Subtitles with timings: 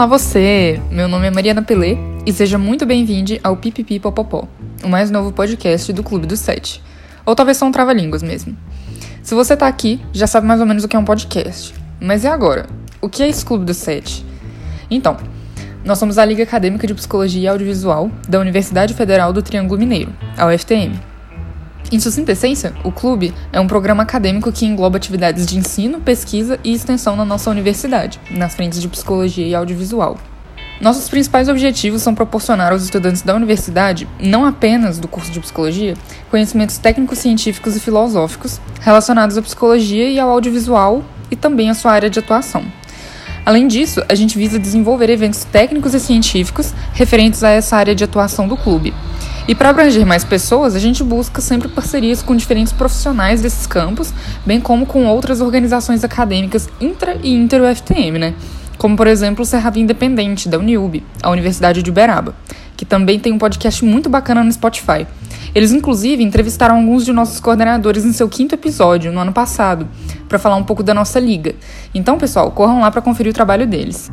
[0.00, 0.80] Olá você!
[0.90, 4.48] Meu nome é Mariana Pelé e seja muito bem-vindo ao Pipipi Popopó,
[4.82, 6.82] o mais novo podcast do Clube dos Sete.
[7.26, 8.56] Ou talvez só um trava-línguas mesmo.
[9.22, 11.74] Se você tá aqui, já sabe mais ou menos o que é um podcast.
[12.00, 12.64] Mas e agora?
[12.98, 14.24] O que é esse Clube dos Sete?
[14.90, 15.18] Então,
[15.84, 20.14] nós somos a Liga Acadêmica de Psicologia e Audiovisual da Universidade Federal do Triângulo Mineiro,
[20.34, 21.09] a UFTM.
[21.92, 26.56] Em sua essência, o clube é um programa acadêmico que engloba atividades de ensino, pesquisa
[26.62, 30.16] e extensão na nossa universidade, nas frentes de psicologia e audiovisual.
[30.80, 35.94] Nossos principais objetivos são proporcionar aos estudantes da universidade, não apenas do curso de psicologia,
[36.30, 41.90] conhecimentos técnicos, científicos e filosóficos relacionados à psicologia e ao audiovisual e também à sua
[41.90, 42.62] área de atuação.
[43.44, 48.04] Além disso, a gente visa desenvolver eventos técnicos e científicos referentes a essa área de
[48.04, 48.94] atuação do clube.
[49.50, 54.14] E para abranger mais pessoas, a gente busca sempre parcerias com diferentes profissionais desses campos,
[54.46, 58.34] bem como com outras organizações acadêmicas intra e inter-UFTM, né?
[58.78, 62.32] Como, por exemplo, o Cerrado Independente, da Uniub, a Universidade de Uberaba,
[62.76, 65.04] que também tem um podcast muito bacana no Spotify.
[65.52, 69.88] Eles, inclusive, entrevistaram alguns de nossos coordenadores em seu quinto episódio, no ano passado,
[70.28, 71.56] para falar um pouco da nossa liga.
[71.92, 74.12] Então, pessoal, corram lá para conferir o trabalho deles.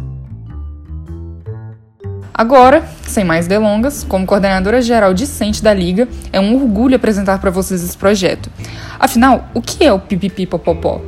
[2.38, 7.50] Agora, sem mais delongas, como coordenadora geral discente da Liga, é um orgulho apresentar para
[7.50, 8.52] vocês esse projeto.
[9.00, 11.02] Afinal, o que é o Pipipi Popopó?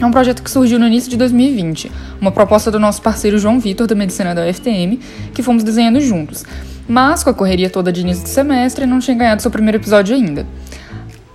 [0.00, 3.60] É um projeto que surgiu no início de 2020, uma proposta do nosso parceiro João
[3.60, 4.98] Vitor, da Medicina da UFTM,
[5.32, 6.44] que fomos desenhando juntos.
[6.88, 10.16] Mas, com a correria toda de início de semestre, não tinha ganhado seu primeiro episódio
[10.16, 10.44] ainda.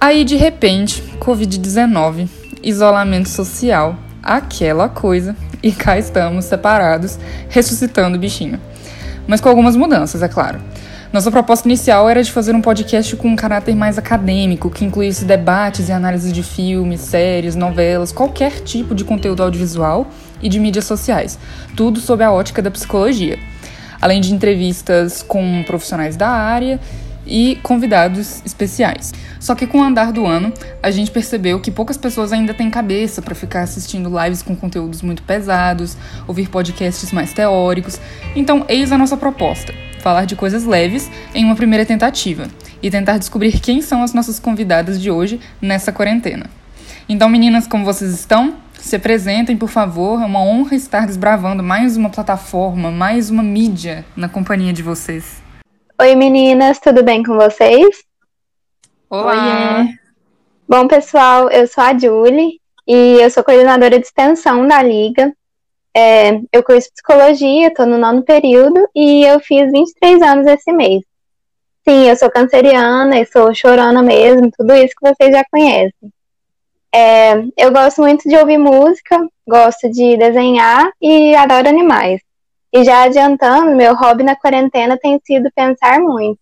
[0.02, 2.27] Aí, de repente, Covid-19,
[2.61, 8.59] isolamento social, aquela coisa, e cá estamos, separados, ressuscitando o bichinho.
[9.28, 10.59] Mas com algumas mudanças, é claro.
[11.12, 15.23] Nossa proposta inicial era de fazer um podcast com um caráter mais acadêmico, que incluísse
[15.23, 20.08] debates e análises de filmes, séries, novelas, qualquer tipo de conteúdo audiovisual
[20.42, 21.39] e de mídias sociais,
[21.76, 23.39] tudo sob a ótica da psicologia,
[24.02, 26.80] além de entrevistas com profissionais da área
[27.25, 29.13] e convidados especiais.
[29.39, 32.69] Só que com o andar do ano, a gente percebeu que poucas pessoas ainda têm
[32.69, 35.97] cabeça para ficar assistindo lives com conteúdos muito pesados,
[36.27, 37.99] ouvir podcasts mais teóricos.
[38.36, 42.47] Então, eis a nossa proposta: falar de coisas leves em uma primeira tentativa
[42.81, 46.45] e tentar descobrir quem são as nossas convidadas de hoje nessa quarentena.
[47.07, 48.55] Então, meninas, como vocês estão?
[48.80, 50.21] Se apresentem, por favor.
[50.21, 55.45] É uma honra estar desbravando mais uma plataforma, mais uma mídia na companhia de vocês.
[55.98, 58.04] Oi meninas, tudo bem com vocês?
[59.10, 59.80] Olá!
[59.80, 59.98] Oiê.
[60.67, 65.34] Bom, pessoal, eu sou a Julie e eu sou coordenadora de extensão da Liga.
[65.95, 71.02] É, eu curso psicologia, estou no nono período e eu fiz 23 anos esse mês.
[71.88, 76.11] Sim, eu sou canceriana e sou chorona mesmo, tudo isso que vocês já conhecem.
[76.94, 82.20] É, eu gosto muito de ouvir música, gosto de desenhar e adoro animais.
[82.75, 86.39] E já adiantando, meu hobby na quarentena tem sido pensar muito.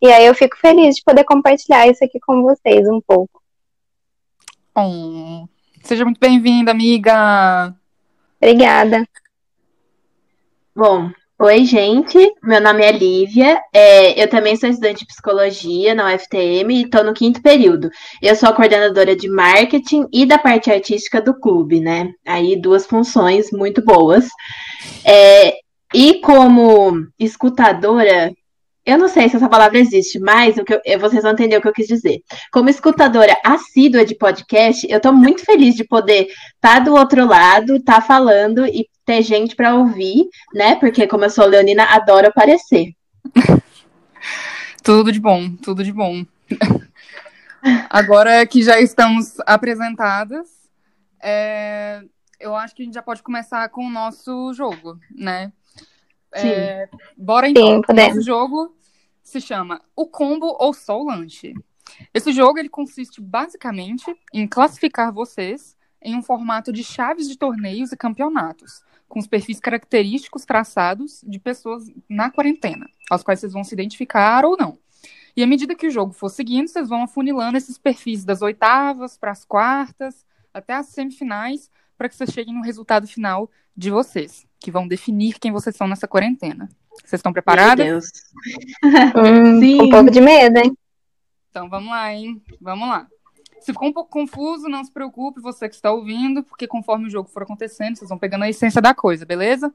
[0.00, 3.42] E aí eu fico feliz de poder compartilhar isso aqui com vocês um pouco.
[4.74, 5.46] Oh,
[5.82, 7.76] seja muito bem-vinda, amiga.
[8.40, 9.06] Obrigada.
[10.74, 12.18] Bom, oi, gente.
[12.42, 13.60] Meu nome é Lívia.
[13.70, 17.90] É, eu também sou estudante de psicologia na UFTM e estou no quinto período.
[18.22, 22.10] Eu sou a coordenadora de marketing e da parte artística do clube, né?
[22.26, 24.26] Aí duas funções muito boas.
[25.04, 25.62] É,
[25.94, 28.34] e como escutadora,
[28.84, 31.62] eu não sei se essa palavra existe, mas o que eu, vocês vão entender o
[31.62, 32.20] que eu quis dizer.
[32.52, 37.24] Como escutadora assídua de podcast, eu estou muito feliz de poder estar tá do outro
[37.24, 40.74] lado, estar tá falando e ter gente para ouvir, né?
[40.74, 42.92] Porque como eu sou leonina, adoro aparecer.
[44.82, 46.26] tudo de bom, tudo de bom.
[47.88, 50.48] Agora que já estamos apresentadas,
[51.22, 52.02] é,
[52.40, 55.52] eu acho que a gente já pode começar com o nosso jogo, né?
[56.34, 57.82] É, bora então.
[57.88, 58.74] Sim, Nosso jogo
[59.22, 61.54] se chama O Combo ou Só o Lanche.
[62.12, 67.92] Esse jogo ele consiste basicamente em classificar vocês em um formato de chaves de torneios
[67.92, 73.64] e campeonatos, com os perfis característicos traçados de pessoas na quarentena, aos quais vocês vão
[73.64, 74.78] se identificar ou não.
[75.36, 79.16] E à medida que o jogo for seguindo, vocês vão afunilando esses perfis das oitavas
[79.16, 84.46] para as quartas, até as semifinais, para que vocês cheguem no resultado final de vocês
[84.58, 86.68] que vão definir quem vocês são nessa quarentena.
[87.04, 87.84] Vocês estão preparadas?
[87.84, 88.10] Meu Deus.
[89.14, 89.82] hum, Sim.
[89.82, 90.76] Um pouco de medo, hein?
[91.50, 92.42] Então vamos lá, hein?
[92.60, 93.06] Vamos lá.
[93.60, 97.10] Se ficou um pouco confuso, não se preocupe, você que está ouvindo, porque conforme o
[97.10, 99.72] jogo for acontecendo, vocês vão pegando a essência da coisa, beleza?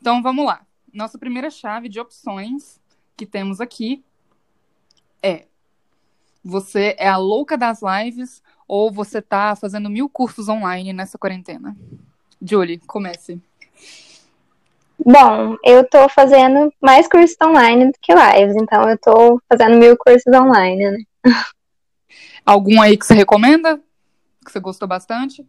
[0.00, 0.64] Então vamos lá.
[0.92, 2.80] Nossa primeira chave de opções
[3.16, 4.04] que temos aqui
[5.22, 5.46] é:
[6.44, 11.74] você é a louca das lives ou você está fazendo mil cursos online nessa quarentena?
[12.40, 13.40] Julie, comece.
[15.04, 19.96] Bom, eu tô fazendo mais cursos online do que lives, então eu tô fazendo mil
[19.96, 20.98] cursos online, né?
[22.44, 23.80] Algum aí que você recomenda?
[24.44, 25.46] Que você gostou bastante?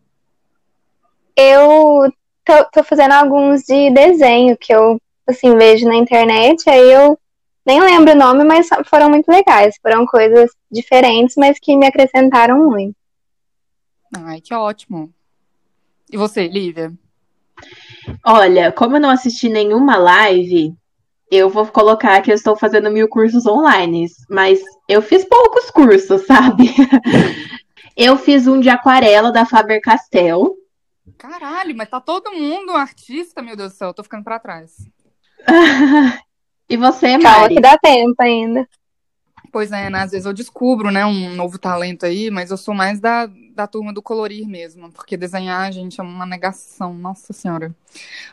[1.36, 2.12] Eu
[2.44, 7.18] tô, tô fazendo alguns de desenho que eu, assim, vejo na internet, aí eu
[7.66, 9.76] nem lembro o nome, mas foram muito legais.
[9.82, 12.99] Foram coisas diferentes, mas que me acrescentaram muito.
[14.16, 15.14] Ai, que ótimo.
[16.12, 16.94] E você, Lívia?
[18.26, 20.74] Olha, como eu não assisti nenhuma live,
[21.32, 26.26] eu vou colocar que eu estou fazendo mil cursos online, mas eu fiz poucos cursos,
[26.28, 26.74] sabe?
[27.96, 30.56] eu fiz um de aquarela da Faber Castell.
[31.18, 34.78] Caralho, mas tá todo mundo artista, meu Deus do céu, eu tô ficando pra trás.
[36.70, 37.24] e você, Mari?
[37.24, 38.68] Calma que dá tempo ainda.
[39.52, 40.00] Pois é, né?
[40.00, 43.66] Às vezes eu descubro, né, um novo talento aí, mas eu sou mais da, da
[43.66, 47.74] turma do colorir mesmo, porque desenhar, gente, é uma negação, nossa senhora.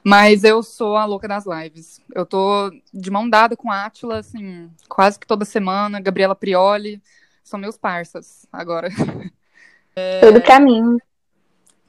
[0.04, 2.00] Mas eu sou a louca das lives.
[2.14, 7.02] Eu tô de mão dada com a Atila, assim, quase que toda semana, Gabriela Prioli,
[7.42, 8.88] são meus parças agora.
[9.98, 10.20] É...
[10.20, 10.98] Tudo pra mim.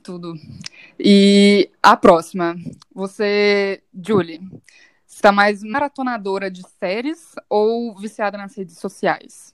[0.02, 0.34] Tudo.
[0.98, 2.56] E a próxima,
[2.96, 4.40] você, Julie,
[5.18, 9.52] está mais maratonadora de séries ou viciada nas redes sociais?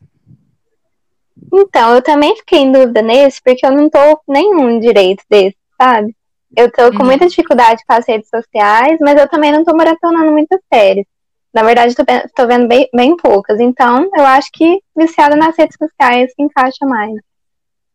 [1.52, 6.16] Então, eu também fiquei em dúvida nesse, porque eu não tô nenhum direito desse, sabe?
[6.56, 7.06] Eu tô com uhum.
[7.06, 11.06] muita dificuldade com as redes sociais, mas eu também não tô maratonando muitas séries.
[11.54, 12.04] Na verdade, tô,
[12.36, 13.60] tô vendo bem, bem poucas.
[13.60, 17.14] Então, eu acho que viciada nas redes sociais se encaixa mais.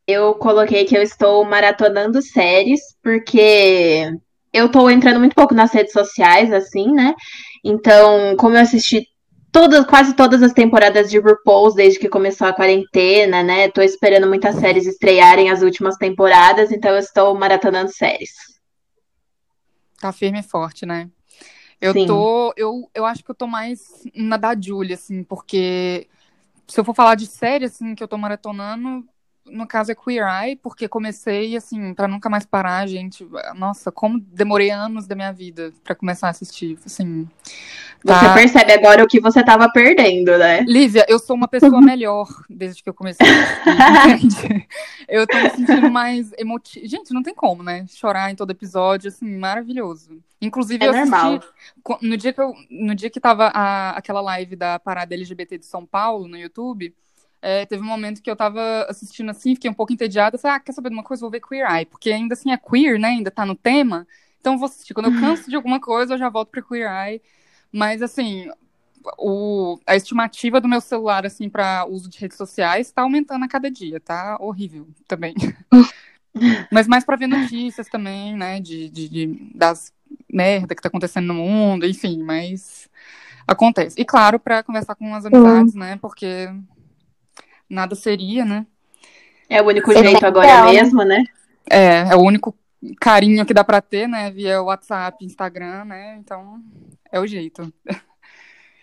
[0.06, 4.10] Eu coloquei que eu estou maratonando séries, porque
[4.52, 7.14] eu tô entrando muito pouco nas redes sociais, assim, né?
[7.64, 9.06] Então, como eu assisti
[9.52, 13.70] todas, quase todas as temporadas de RuPaul's desde que começou a quarentena, né?
[13.70, 18.30] Tô esperando muitas séries estrearem as últimas temporadas, então eu estou maratonando séries.
[20.00, 21.10] Tá firme e forte, né?
[21.80, 22.06] Eu Sim.
[22.06, 22.52] tô.
[22.56, 26.08] Eu, eu acho que eu tô mais na da Julia, assim, porque
[26.66, 29.04] se eu for falar de série, assim, que eu tô maratonando,
[29.50, 33.26] no caso é Queer Eye, porque comecei, assim, para nunca mais parar, gente.
[33.54, 37.28] Nossa, como demorei anos da minha vida para começar a assistir, assim.
[38.04, 38.20] Tá...
[38.20, 40.60] Você percebe agora o que você tava perdendo, né?
[40.60, 44.68] Lívia, eu sou uma pessoa melhor desde que eu comecei a assistir,
[45.08, 46.86] Eu tô me sentindo mais emotiva.
[46.86, 47.86] Gente, não tem como, né?
[47.88, 50.20] Chorar em todo episódio, assim, maravilhoso.
[50.40, 51.36] Inclusive, é eu normal.
[51.36, 52.06] assisti.
[52.06, 55.66] No dia que, eu, no dia que tava a, aquela live da parada LGBT de
[55.66, 56.94] São Paulo no YouTube.
[57.40, 60.38] É, teve um momento que eu tava assistindo assim, fiquei um pouco entediada.
[60.38, 61.20] Falei, ah, quer saber de uma coisa?
[61.20, 61.86] Vou ver Queer Eye.
[61.86, 63.08] Porque ainda assim é queer, né?
[63.08, 64.06] Ainda tá no tema.
[64.40, 64.94] Então vou assistir.
[64.94, 67.22] Quando eu canso de alguma coisa, eu já volto pra Queer Eye.
[67.72, 68.50] Mas assim,
[69.18, 73.48] o, a estimativa do meu celular, assim, para uso de redes sociais tá aumentando a
[73.48, 74.36] cada dia, tá?
[74.40, 75.34] Horrível também.
[76.70, 78.60] Mas mais para ver notícias também, né?
[78.60, 79.92] De, de, de, das
[80.32, 82.88] merda que tá acontecendo no mundo, enfim, mas
[83.46, 84.00] acontece.
[84.00, 85.80] E claro, para conversar com as amizades, uhum.
[85.80, 85.98] né?
[86.00, 86.48] Porque
[87.68, 88.66] nada seria, né?
[89.48, 91.24] É o único jeito agora mesmo, né?
[91.70, 92.54] É, é o único
[93.00, 94.30] carinho que dá para ter, né?
[94.30, 96.16] Via WhatsApp, Instagram, né?
[96.18, 96.60] Então,
[97.10, 97.72] é o jeito.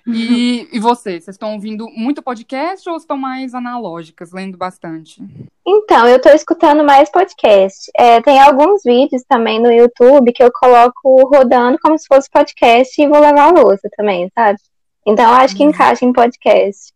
[0.08, 5.20] E, e vocês, vocês estão ouvindo muito podcast ou estão mais analógicas, lendo bastante?
[5.66, 7.90] Então, eu estou escutando mais podcast.
[7.98, 13.02] É, tem alguns vídeos também no YouTube que eu coloco rodando como se fosse podcast
[13.02, 14.60] e vou levar a louça também, sabe?
[15.08, 15.70] Então, acho que uhum.
[15.70, 16.94] encaixa em podcast.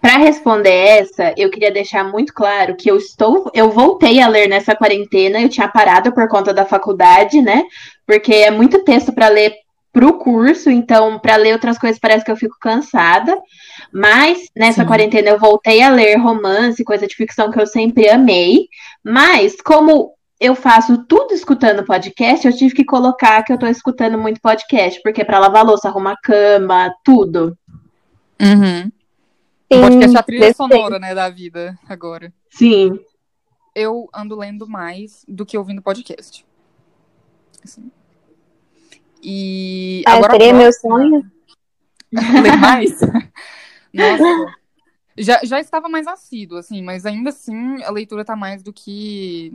[0.00, 4.48] Para responder essa, eu queria deixar muito claro que eu estou, eu voltei a ler
[4.48, 7.64] nessa quarentena, eu tinha parado por conta da faculdade, né?
[8.06, 9.52] Porque é muito texto para ler
[9.92, 13.36] pro curso, então para ler outras coisas parece que eu fico cansada.
[13.92, 14.88] Mas nessa Sim.
[14.88, 18.68] quarentena eu voltei a ler romance, coisa de ficção que eu sempre amei.
[19.04, 24.16] Mas como eu faço tudo escutando podcast, eu tive que colocar que eu tô escutando
[24.16, 27.54] muito podcast, porque para lavar louça, arrumar cama, tudo.
[28.40, 28.90] Uhum.
[29.72, 32.32] Sim, podcast é a trilha sonora, né, da vida agora.
[32.48, 32.98] Sim.
[33.72, 36.44] Eu ando lendo mais do que ouvindo podcast.
[37.62, 37.90] Assim.
[39.22, 41.30] E ah, agora seria meu sonho.
[42.12, 43.00] Ler mais?
[43.94, 44.56] Nossa.
[45.16, 49.52] Já, já estava mais assíduo, assim, mas ainda assim a leitura tá mais do que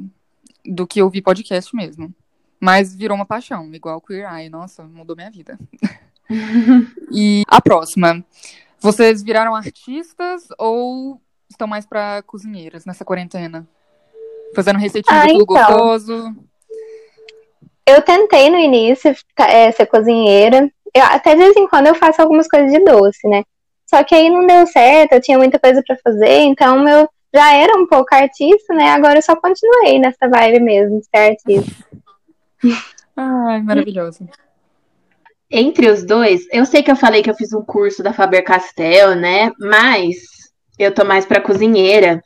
[0.63, 2.13] do que ouvir podcast mesmo.
[2.57, 4.49] Mas virou uma paixão, igual Queer Eye.
[4.49, 5.59] Nossa, mudou minha vida.
[7.11, 8.23] e a próxima.
[8.85, 13.67] Vocês viraram artistas ou estão mais para cozinheiras nessa quarentena?
[14.55, 15.55] Fazendo receitinha ah, tudo então.
[15.55, 16.35] gostoso?
[17.83, 20.71] Eu tentei no início é, ser cozinheira.
[20.93, 23.43] Eu, até de vez em quando eu faço algumas coisas de doce, né?
[23.87, 27.53] Só que aí não deu certo, eu tinha muita coisa para fazer, então eu já
[27.53, 28.91] era um pouco artista, né?
[28.91, 31.85] Agora eu só continuei nessa vibe mesmo, ser artista.
[33.17, 34.27] Ai, maravilhoso.
[35.49, 39.15] Entre os dois, eu sei que eu falei que eu fiz um curso da Faber-Castell,
[39.15, 39.51] né?
[39.59, 40.15] Mas
[40.77, 42.21] eu tô mais para cozinheira.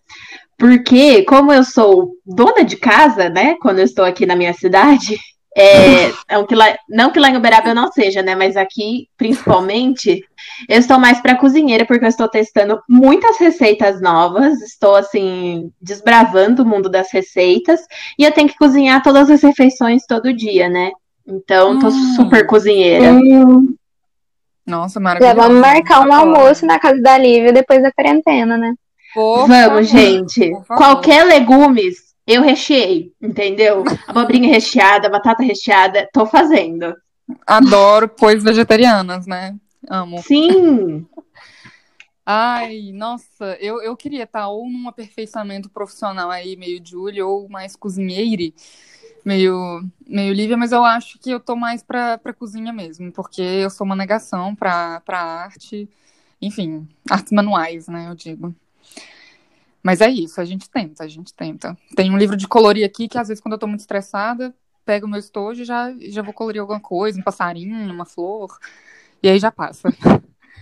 [0.57, 3.55] Porque, como eu sou dona de casa, né?
[3.61, 5.17] Quando eu estou aqui na minha cidade,
[5.55, 8.35] é, é que lá, não que lá em Uberaba eu não seja, né?
[8.35, 10.23] Mas aqui, principalmente,
[10.67, 16.63] eu estou mais para cozinheira, porque eu estou testando muitas receitas novas, estou, assim, desbravando
[16.63, 17.81] o mundo das receitas,
[18.17, 20.91] e eu tenho que cozinhar todas as refeições todo dia, né?
[21.29, 22.15] Então, tô hum.
[22.15, 23.13] super cozinheira.
[23.13, 23.75] Hum.
[24.65, 25.35] Nossa, maravilhoso.
[25.35, 28.73] Já vamos marcar um almoço na casa da Lívia depois da quarentena, né?
[29.13, 30.51] Por vamos, favor, gente.
[30.67, 33.83] Qualquer legumes, eu recheei, entendeu?
[34.07, 36.95] Abobrinha recheada, batata recheada, tô fazendo.
[37.45, 39.55] Adoro coisas vegetarianas, né?
[39.89, 40.21] Amo.
[40.21, 41.05] Sim!
[42.25, 47.75] Ai, nossa, eu, eu queria estar ou num aperfeiçoamento profissional aí, meio Julie, ou mais
[47.75, 48.53] cozinheire,
[49.25, 53.41] meio, meio Lívia, mas eu acho que eu tô mais pra, pra cozinha mesmo, porque
[53.41, 55.89] eu sou uma negação pra, pra arte,
[56.41, 58.53] enfim, artes manuais, né, eu digo.
[59.81, 61.77] Mas é isso, a gente tenta, a gente tenta.
[61.95, 65.05] Tem um livro de colorir aqui que às vezes quando eu tô muito estressada, pego
[65.05, 68.57] o meu estojo e já, já vou colorir alguma coisa, um passarinho, uma flor,
[69.23, 69.89] e aí já passa.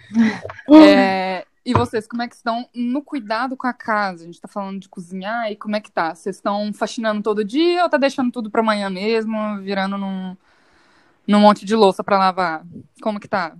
[0.69, 4.23] é, e vocês, como é que estão no cuidado com a casa?
[4.23, 6.15] A gente tá falando de cozinhar, e como é que tá?
[6.15, 10.37] Vocês estão faxinando todo dia ou tá deixando tudo para amanhã mesmo, virando num,
[11.27, 12.63] num monte de louça para lavar?
[13.01, 13.51] Como que tá?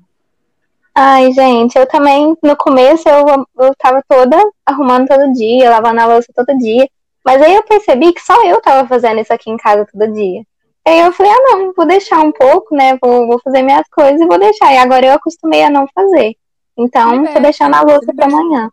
[0.95, 6.05] Ai, gente, eu também, no começo, eu, eu tava toda arrumando todo dia, lavando a
[6.05, 6.87] louça todo dia.
[7.25, 10.43] Mas aí eu percebi que só eu tava fazendo isso aqui em casa todo dia.
[10.87, 12.97] Aí eu falei, ah, não, vou deixar um pouco, né?
[13.01, 14.73] Vou, vou fazer minhas coisas e vou deixar.
[14.73, 16.37] E agora eu acostumei a não fazer.
[16.77, 18.69] Então, Liberta, tô deixando a louça para amanhã.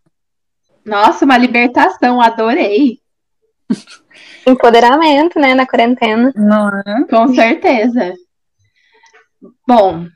[0.85, 2.99] Nossa, uma libertação, adorei.
[4.47, 6.33] Empoderamento, né, na quarentena.
[6.37, 7.05] Não é?
[7.09, 8.15] Com certeza.
[9.67, 10.07] Bom,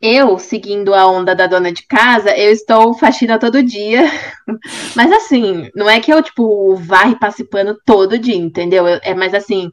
[0.00, 4.02] eu, seguindo a onda da dona de casa, eu estou faxina todo dia.
[4.94, 8.86] Mas assim, não é que eu, tipo, varre passe pano todo dia, entendeu?
[8.86, 9.70] É mais assim,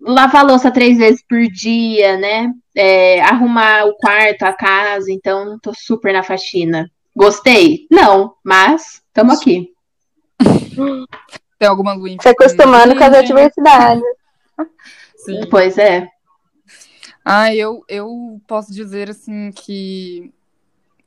[0.00, 2.50] lavar louça três vezes por dia, né?
[2.74, 6.90] É, arrumar o quarto, a casa, então tô super na faxina.
[7.14, 7.86] Gostei?
[7.90, 9.72] Não, mas estamos aqui.
[11.58, 13.12] Tem alguma lua Se acostumando com as.
[15.16, 15.46] Sim.
[15.50, 16.08] Pois é.
[17.24, 20.32] Ah, eu, eu posso dizer assim que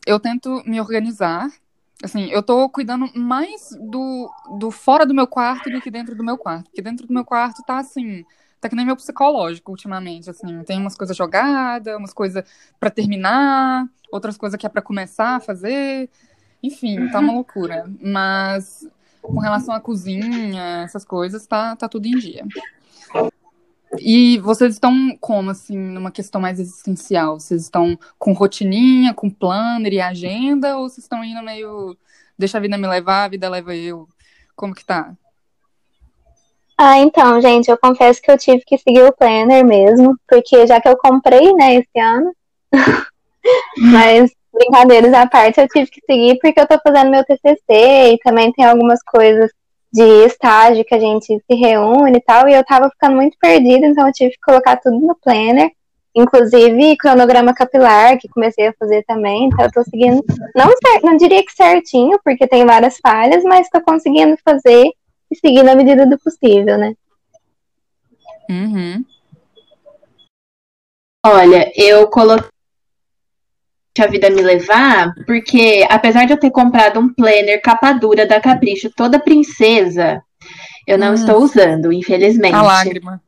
[0.05, 1.49] eu tento me organizar.
[2.03, 6.23] Assim, eu tô cuidando mais do, do fora do meu quarto do que dentro do
[6.23, 6.65] meu quarto.
[6.65, 8.23] Porque dentro do meu quarto tá assim,
[8.65, 12.43] tá que nem meu psicológico ultimamente, assim, tem umas coisas jogadas, umas coisas
[12.79, 16.09] para terminar, outras coisas que é para começar a fazer.
[16.61, 17.89] Enfim, tá uma loucura.
[18.01, 18.87] Mas
[19.21, 22.45] com relação à cozinha, essas coisas, tá, tá tudo em dia.
[23.99, 27.39] E vocês estão como, assim, numa questão mais existencial?
[27.39, 31.97] Vocês estão com rotininha, com planner e agenda, ou vocês estão indo meio
[32.37, 34.07] deixa a vida me levar, a vida leva eu?
[34.55, 35.15] Como que tá?
[36.77, 40.81] Ah, então, gente, eu confesso que eu tive que seguir o planner mesmo, porque já
[40.81, 42.33] que eu comprei, né, esse ano,
[43.77, 48.17] mas brincadeiras à parte, eu tive que seguir porque eu tô fazendo meu TCC e
[48.23, 49.51] também tem algumas coisas
[49.91, 53.85] de estágio que a gente se reúne e tal, e eu tava ficando muito perdida,
[53.87, 55.71] então eu tive que colocar tudo no planner,
[56.13, 60.21] inclusive cronograma capilar, que comecei a fazer também, então eu tô seguindo,
[60.53, 60.69] não,
[61.03, 64.91] não diria que certinho, porque tem várias falhas, mas tô conseguindo fazer
[65.35, 66.95] e seguir na medida do possível, né?
[68.49, 69.03] Uhum.
[71.25, 72.49] Olha, eu coloquei
[73.99, 78.39] a vida me levar, porque apesar de eu ter comprado um planner capa dura da
[78.39, 80.21] Capricho, toda princesa,
[80.85, 81.15] eu não hum.
[81.15, 82.53] estou usando, infelizmente.
[82.53, 83.21] A lágrima.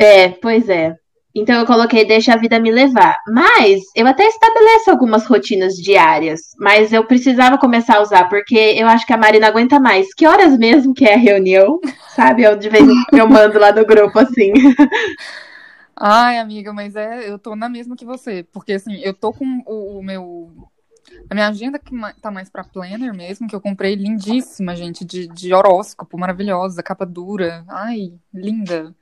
[0.00, 0.96] É, pois é.
[1.36, 3.18] Então eu coloquei deixa a vida me levar.
[3.28, 8.88] Mas eu até estabeleço algumas rotinas diárias, mas eu precisava começar a usar porque eu
[8.88, 10.14] acho que a Mari não aguenta mais.
[10.14, 11.78] Que horas mesmo que é a reunião?
[12.16, 12.42] Sabe?
[12.44, 14.50] Eu de vez em quando eu mando lá no grupo assim.
[15.94, 19.62] Ai, amiga, mas é, eu tô na mesma que você, porque assim, eu tô com
[19.66, 20.50] o, o meu
[21.28, 25.26] a minha agenda que tá mais pra planner mesmo, que eu comprei lindíssima, gente, de,
[25.26, 27.64] de horóscopo, maravilhosa, capa dura.
[27.68, 28.94] Ai, linda.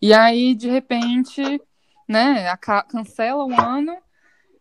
[0.00, 1.60] E aí, de repente,
[2.08, 2.54] né,
[2.88, 3.96] cancela o ano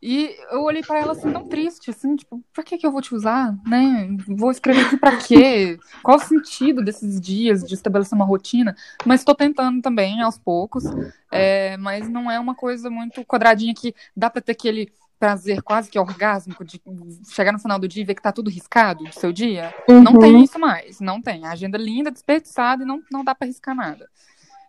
[0.08, 3.02] e eu olhei para ela assim, tão triste, assim, tipo, pra que que eu vou
[3.02, 4.08] te usar, né?
[4.28, 5.80] Vou escrever aqui pra quê?
[6.04, 8.76] Qual o sentido desses dias de estabelecer uma rotina?
[9.04, 10.84] Mas estou tentando também, aos poucos,
[11.32, 15.90] é, mas não é uma coisa muito quadradinha que dá pra ter aquele prazer quase
[15.90, 16.80] que orgásmico de
[17.28, 19.74] chegar no final do dia e ver que tá tudo riscado do seu dia.
[19.90, 20.04] Uhum.
[20.04, 21.48] Não tem isso mais, não tem.
[21.48, 24.08] A agenda linda, desperdiçada e não, não dá para riscar nada.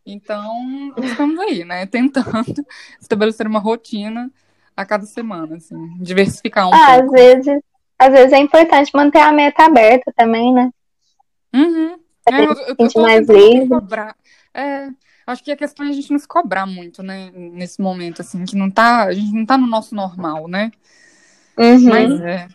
[0.06, 1.84] Então, estamos aí, né?
[1.84, 2.30] Tentando
[3.00, 4.30] estabelecer uma rotina
[4.76, 7.16] a cada semana, assim, diversificar um ah, pouco.
[7.16, 7.62] Às vezes,
[7.98, 10.70] às vezes é importante manter a meta aberta também, né?
[11.52, 11.98] Uhum.
[12.28, 13.68] É, eu, eu, eu tô mais livre.
[13.68, 14.14] cobrar.
[14.54, 14.88] É,
[15.26, 18.44] acho que a questão é a gente não se cobrar muito, né, nesse momento, assim,
[18.44, 20.70] que não tá, a gente não tá no nosso normal, né?
[21.58, 21.88] Uhum.
[21.88, 22.48] Mas é.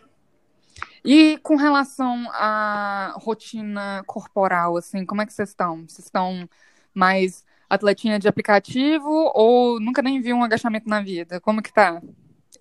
[1.03, 5.77] E com relação à rotina corporal, assim, como é que vocês estão?
[5.88, 6.48] Vocês estão
[6.93, 11.39] mais atletinha de aplicativo ou nunca nem viu um agachamento na vida?
[11.39, 12.01] Como que tá?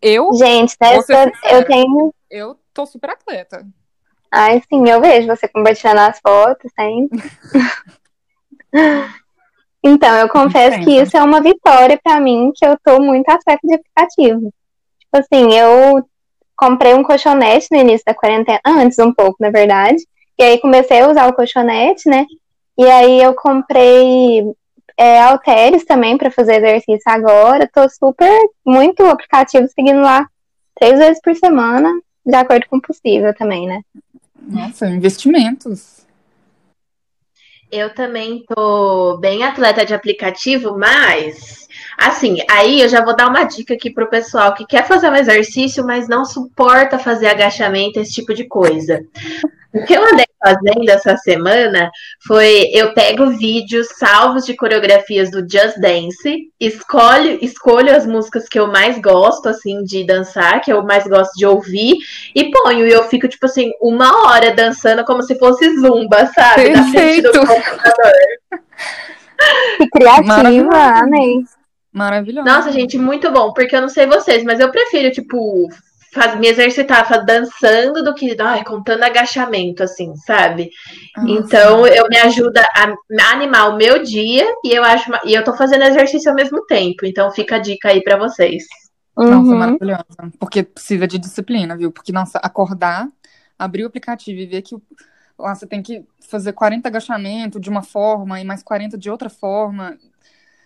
[0.01, 1.33] Eu, Gente, nessa sincera.
[1.51, 2.15] eu tenho.
[2.31, 3.67] eu tô super atleta.
[4.33, 7.21] Ai, sim, eu vejo você compartilhando as fotos sempre.
[9.83, 11.03] Então, eu confesso que Sempre.
[11.03, 14.53] isso é uma vitória pra mim, que eu tô muito atleta de aplicativo.
[14.99, 16.07] Tipo assim, eu
[16.55, 20.07] comprei um colchonete no início da quarentena, antes um pouco, na verdade.
[20.39, 22.27] E aí comecei a usar o colchonete, né?
[22.81, 24.43] E aí eu comprei
[24.97, 27.69] é, halteres também pra fazer exercício agora.
[27.71, 28.33] Tô super,
[28.65, 30.27] muito aplicativo seguindo lá
[30.75, 31.93] três vezes por semana,
[32.25, 33.83] de acordo com o possível também, né?
[34.41, 36.07] Nossa, investimentos.
[37.71, 41.60] Eu também tô bem atleta de aplicativo, mas
[42.01, 45.17] assim, aí eu já vou dar uma dica aqui pro pessoal que quer fazer um
[45.17, 49.05] exercício, mas não suporta fazer agachamento, esse tipo de coisa.
[49.73, 51.91] O que eu andei fazendo essa semana
[52.27, 58.59] foi eu pego vídeos salvos de coreografias do Just Dance, escolho, escolho as músicas que
[58.59, 61.99] eu mais gosto, assim, de dançar, que eu mais gosto de ouvir,
[62.35, 62.85] e ponho.
[62.85, 66.71] E eu fico, tipo assim, uma hora dançando como se fosse zumba, sabe?
[66.71, 67.55] Na frente do Perfeito.
[67.55, 68.13] computador.
[69.79, 71.45] Que criativa, amei.
[71.93, 72.47] Maravilhoso.
[72.47, 75.69] Nossa, gente, muito bom, porque eu não sei vocês, mas eu prefiro, tipo,
[76.13, 80.71] faz, me exercitar fa- dançando do que ai, contando agachamento, assim, sabe?
[81.17, 81.31] Nossa.
[81.31, 85.57] Então, eu me ajuda a animar o meu dia e eu acho e eu tô
[85.57, 87.05] fazendo exercício ao mesmo tempo.
[87.05, 88.65] Então, fica a dica aí pra vocês.
[89.17, 89.57] Nossa, Uhum.
[89.59, 90.33] maravilhosa.
[90.39, 91.91] Porque precisa de disciplina, viu?
[91.91, 93.09] Porque, nossa, acordar,
[93.59, 94.83] abrir o aplicativo e ver que o-
[95.39, 99.29] lá você tem que fazer 40 agachamentos de uma forma e mais 40 de outra
[99.29, 99.99] forma,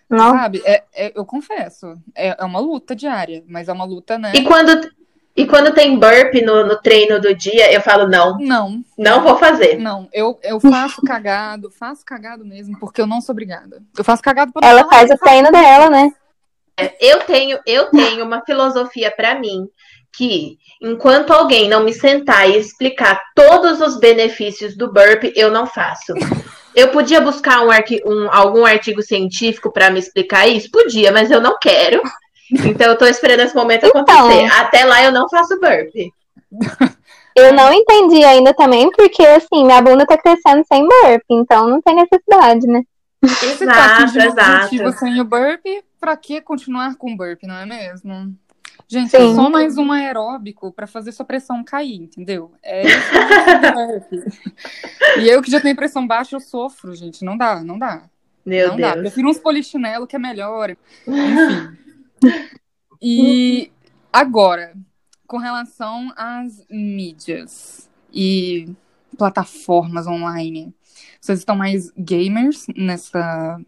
[0.09, 0.37] Nossa.
[0.37, 0.61] sabe?
[0.65, 4.31] É, é- eu confesso, é, é uma luta diária, mas é uma luta, né?
[4.35, 4.89] E quando
[5.37, 9.37] e quando tem burp no, no treino do dia, eu falo não, Não, não vou
[9.37, 9.77] fazer.
[9.77, 13.83] não, eu, eu faço cagado, faço cagado mesmo, porque eu não sou obrigada.
[13.97, 16.13] Eu faço cagado pra Ela não faz o treino dela, né?
[17.01, 19.67] Eu tenho, eu tenho uma filosofia pra mim
[20.15, 25.65] que enquanto alguém não me sentar e explicar todos os benefícios do burp, eu não
[25.65, 26.13] faço.
[26.75, 30.69] Eu podia buscar um arqui- um- algum artigo científico pra me explicar isso?
[30.69, 32.01] Podia, mas eu não quero.
[32.51, 34.01] Então eu tô esperando esse momento Então.
[34.01, 34.45] acontecer.
[34.53, 35.91] Até lá eu não faço burp.
[37.37, 41.81] Eu não entendi ainda também, porque assim, minha bunda tá crescendo sem burp, então não
[41.81, 42.81] tem necessidade, né?
[43.21, 44.91] Exato, exato.
[44.99, 45.65] sem o burp,
[45.99, 48.33] pra que continuar com o burp, não é mesmo?
[48.87, 49.31] Gente, Sim.
[49.31, 52.51] é só mais um aeróbico pra fazer sua pressão cair, entendeu?
[52.61, 54.37] É esse o objetivo do burp.
[55.17, 57.25] E eu que já tenho pressão baixa, eu sofro, gente.
[57.25, 58.03] Não dá, não dá.
[58.45, 58.91] Meu não dá.
[58.91, 59.01] Deus.
[59.01, 60.77] Prefiro uns polichinelo que é melhor.
[61.07, 61.77] Enfim.
[63.01, 63.71] E
[64.13, 64.73] agora,
[65.25, 68.69] com relação às mídias e
[69.17, 70.73] plataformas online,
[71.19, 73.59] vocês estão mais gamers nessa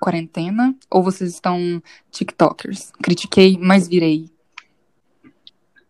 [0.00, 2.90] quarentena ou vocês estão TikTokers?
[3.00, 4.28] Critiquei, mas virei.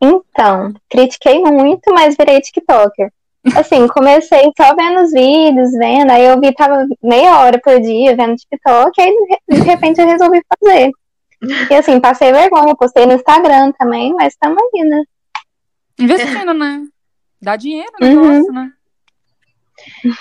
[0.00, 3.10] Então, critiquei muito, mas virei TikToker.
[3.54, 8.16] Assim, comecei só vendo os vídeos, vendo, aí eu vi, tava meia hora por dia
[8.16, 9.14] vendo TikTok, aí
[9.48, 10.90] de repente eu resolvi fazer.
[11.70, 15.02] E assim, passei vergonha, postei no Instagram também, mas tamo aí, né?
[15.98, 16.82] Investindo, né?
[17.40, 18.14] Dá dinheiro o Uhum.
[18.30, 18.72] negócio, né?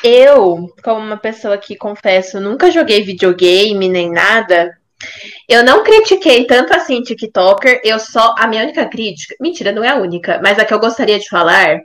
[0.03, 4.77] Eu, como uma pessoa que confesso, nunca joguei videogame nem nada,
[5.47, 8.35] eu não critiquei tanto assim TikToker, eu só.
[8.37, 9.35] A minha única crítica.
[9.39, 11.79] Mentira, não é a única, mas a que eu gostaria de falar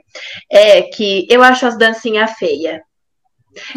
[0.51, 2.79] é que eu acho as dancinhas feias.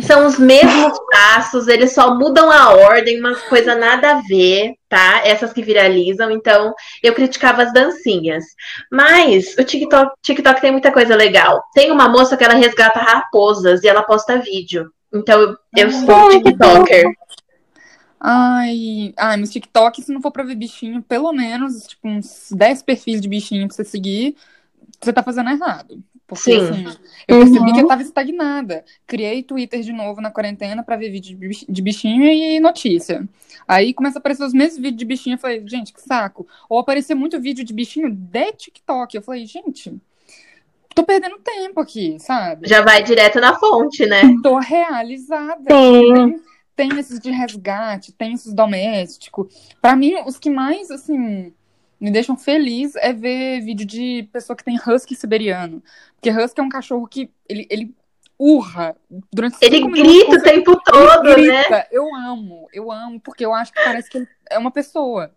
[0.03, 5.23] São os mesmos passos, eles só mudam a ordem, umas coisas nada a ver, tá?
[5.25, 8.45] Essas que viralizam, então eu criticava as dancinhas.
[8.91, 11.63] Mas o TikTok, TikTok tem muita coisa legal.
[11.75, 14.89] Tem uma moça que ela resgata raposas e ela posta vídeo.
[15.13, 17.05] Então eu, eu sou TikToker.
[18.27, 22.83] Ai, ai, mas TikTok, se não for pra ver bichinho, pelo menos, tipo, uns 10
[22.83, 24.35] perfis de bichinho pra você seguir,
[24.99, 26.03] você tá fazendo errado.
[26.27, 26.87] Porque, Sim.
[26.87, 27.75] assim, eu percebi Uhum.
[27.75, 28.83] que eu tava estagnada.
[29.07, 33.29] Criei Twitter de novo na quarentena pra ver vídeo de bich- de bichinho e notícia.
[33.69, 35.35] Aí começa a aparecer os mesmos vídeos de bichinho.
[35.35, 36.47] Eu falei, gente, que saco.
[36.67, 39.15] Ou aparecer muito vídeo de bichinho de TikTok.
[39.15, 39.95] Eu falei, gente,
[40.95, 42.67] tô perdendo tempo aqui, sabe?
[42.67, 44.23] Já vai direto na fonte, né?
[44.43, 45.65] Tô realizada.
[45.71, 46.41] Sim.
[46.77, 49.75] Tem esses de resgate, tem esses domésticos.
[49.81, 51.53] Pra mim, os que mais, assim,
[52.01, 55.83] me deixam feliz é ver vídeo de pessoa que tem husky siberiano.
[56.15, 57.95] Porque husky é um cachorro que ele, ele
[58.39, 58.97] urra
[59.33, 61.35] durante Ele grita o tempo todo, né?
[61.35, 61.87] grita.
[61.91, 65.33] Eu amo, eu amo, porque eu acho que parece que ele é uma pessoa.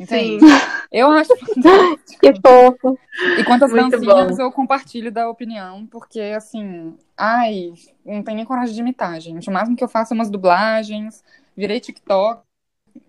[0.00, 0.40] Entende?
[0.40, 0.46] Sim.
[0.90, 2.20] Eu acho fantástico.
[2.20, 2.98] Que fofo.
[3.38, 4.42] E quantas Muito dancinhas bom.
[4.42, 9.50] eu compartilho da opinião, porque assim, ai, não tenho nem coragem de imitar, gente.
[9.50, 11.22] O máximo que eu faço é umas dublagens,
[11.54, 12.40] virei TikTok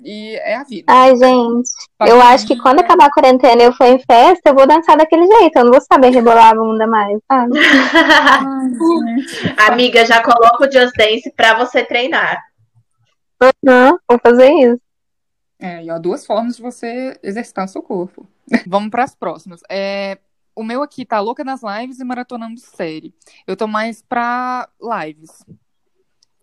[0.03, 0.83] e é a vida.
[0.89, 1.69] Ai, gente.
[2.01, 4.97] Eu acho que quando acabar a quarentena e eu for em festa, eu vou dançar
[4.97, 5.57] daquele jeito.
[5.57, 7.53] Eu não vou saber rebolar a bunda mais, sabe?
[9.57, 9.59] Ai.
[9.71, 12.37] Amiga, já coloca o Just Dance pra você treinar.
[13.41, 14.90] Uhum, vou fazer isso.
[15.61, 18.27] É, e ó, duas formas de você exercitar o seu corpo.
[18.67, 19.61] Vamos para as próximas.
[19.69, 20.17] É,
[20.55, 23.13] o meu aqui tá louca nas lives e maratonando série.
[23.45, 25.45] Eu tô mais pra lives.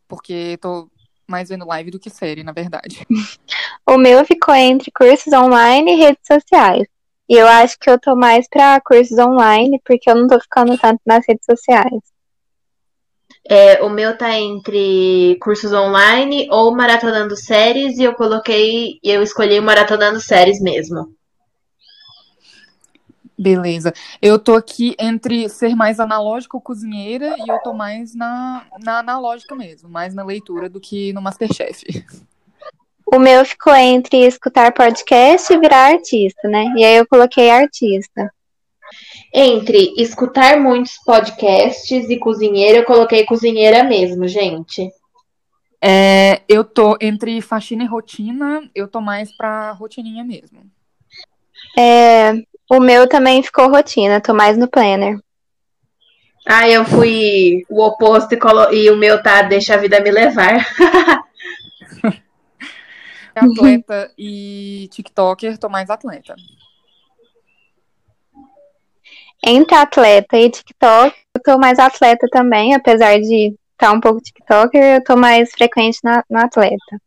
[0.06, 0.88] Porque tô
[1.26, 3.04] mais vendo live do que série, na verdade.
[3.86, 6.86] O meu ficou entre cursos online e redes sociais.
[7.26, 10.76] E eu acho que eu tô mais pra cursos online, porque eu não tô ficando
[10.76, 12.02] tanto nas redes sociais.
[13.50, 19.58] É, o meu tá entre cursos online ou maratonando séries e eu coloquei, eu escolhi
[19.58, 21.16] o maratonando séries mesmo.
[23.38, 23.94] Beleza.
[24.20, 28.98] Eu tô aqui entre ser mais analógica ou cozinheira e eu tô mais na, na
[28.98, 31.84] analógica mesmo, mais na leitura do que no Masterchef.
[33.06, 36.66] O meu ficou entre escutar podcast e virar artista, né?
[36.76, 38.30] E aí eu coloquei artista.
[39.32, 44.90] Entre escutar muitos podcasts e cozinheira, eu coloquei cozinheira mesmo, gente.
[45.80, 50.60] É, eu tô entre faxina e rotina, eu tô mais pra rotininha mesmo.
[51.76, 52.32] É,
[52.70, 55.18] o meu também ficou rotina, tô mais no planner.
[56.46, 60.10] Ah, eu fui o oposto e, colo- e o meu tá deixa a vida me
[60.10, 60.66] levar.
[63.36, 66.34] Atleta e TikToker, tô mais atleta.
[69.44, 74.96] Entre atleta e TikTok, eu tô mais atleta também, apesar de estar um pouco TikToker,
[74.96, 77.00] eu tô mais frequente na, no atleta.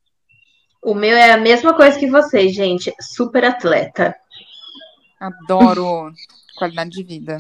[0.82, 2.92] O meu é a mesma coisa que vocês, gente.
[3.00, 4.16] Super atleta.
[5.20, 6.12] Adoro
[6.58, 7.38] qualidade de vida.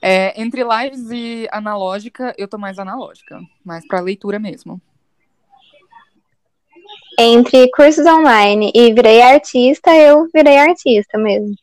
[0.00, 4.80] É, entre lives e analógica, eu tô mais analógica, mais pra leitura mesmo.
[7.18, 11.54] Entre cursos online e virei artista, eu virei artista mesmo.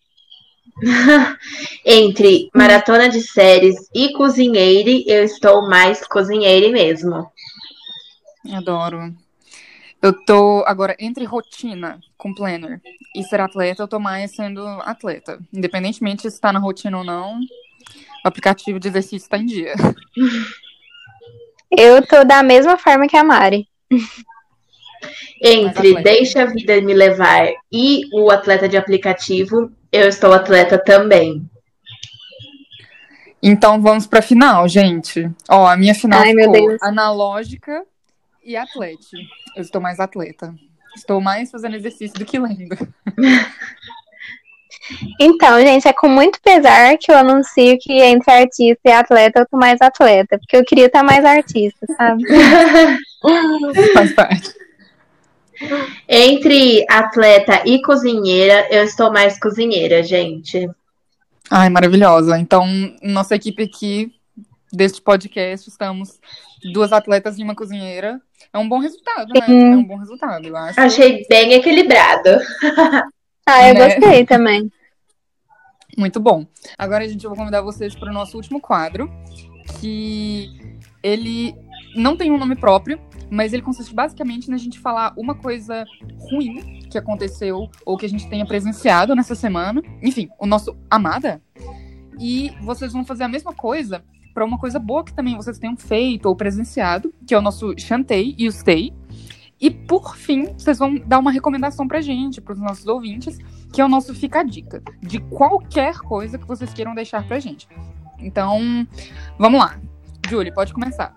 [1.85, 7.31] Entre maratona de séries e cozinheire, eu estou mais cozinheire mesmo.
[8.53, 9.13] Adoro.
[10.01, 12.81] Eu tô agora entre rotina com planner
[13.13, 15.39] e ser atleta, eu tô mais sendo atleta.
[15.53, 19.73] Independentemente se tá na rotina ou não, o aplicativo de exercício tá em dia.
[21.69, 23.67] Eu tô da mesma forma que a Mari.
[25.41, 31.49] Entre deixa a vida me levar e o atleta de aplicativo, eu estou atleta também.
[33.41, 35.29] Então vamos pra final, gente.
[35.49, 36.83] Ó, a minha final Ai, meu ficou Deus.
[36.83, 37.83] analógica
[38.43, 39.17] e atleta.
[39.55, 40.53] Eu estou mais atleta.
[40.95, 42.75] Estou mais fazendo exercício do que lendo.
[45.19, 49.47] Então, gente, é com muito pesar que eu anuncio que entre artista e atleta eu
[49.47, 52.23] tô mais atleta, porque eu queria estar mais artista, sabe?
[53.93, 54.51] Faz parte.
[56.07, 60.69] Entre atleta e cozinheira, eu estou mais cozinheira, gente.
[61.49, 62.37] Ai, maravilhosa.
[62.37, 62.65] Então,
[63.01, 64.13] nossa equipe aqui
[64.71, 66.19] deste podcast, estamos
[66.73, 68.21] duas atletas e uma cozinheira.
[68.53, 69.45] É um bom resultado, né?
[69.45, 69.73] Sim.
[69.73, 70.79] É um bom resultado, eu acho.
[70.79, 72.29] Achei bem equilibrado.
[73.45, 73.99] Ah, eu Né?
[73.99, 74.71] gostei também.
[75.97, 76.45] Muito bom.
[76.77, 79.11] Agora, gente, eu vou convidar vocês para o nosso último quadro,
[79.79, 80.49] que
[81.03, 81.53] ele
[81.95, 85.85] não tem um nome próprio, mas ele consiste basicamente na gente falar uma coisa
[86.17, 89.81] ruim que aconteceu ou que a gente tenha presenciado nessa semana.
[90.01, 91.41] Enfim, o nosso Amada.
[92.19, 95.77] E vocês vão fazer a mesma coisa para uma coisa boa que também vocês tenham
[95.77, 98.93] feito ou presenciado, que é o nosso Chantei e o Stay.
[99.61, 103.37] E por fim, vocês vão dar uma recomendação pra gente, pros nossos ouvintes,
[103.73, 107.39] que é o nosso Fica a Dica, de qualquer coisa que vocês queiram deixar pra
[107.39, 107.67] gente.
[108.17, 108.87] Então,
[109.37, 109.79] vamos lá.
[110.29, 111.15] Julie, pode começar.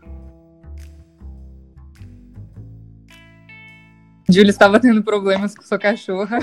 [4.33, 6.39] Julie estava tendo problemas com sua cachorra.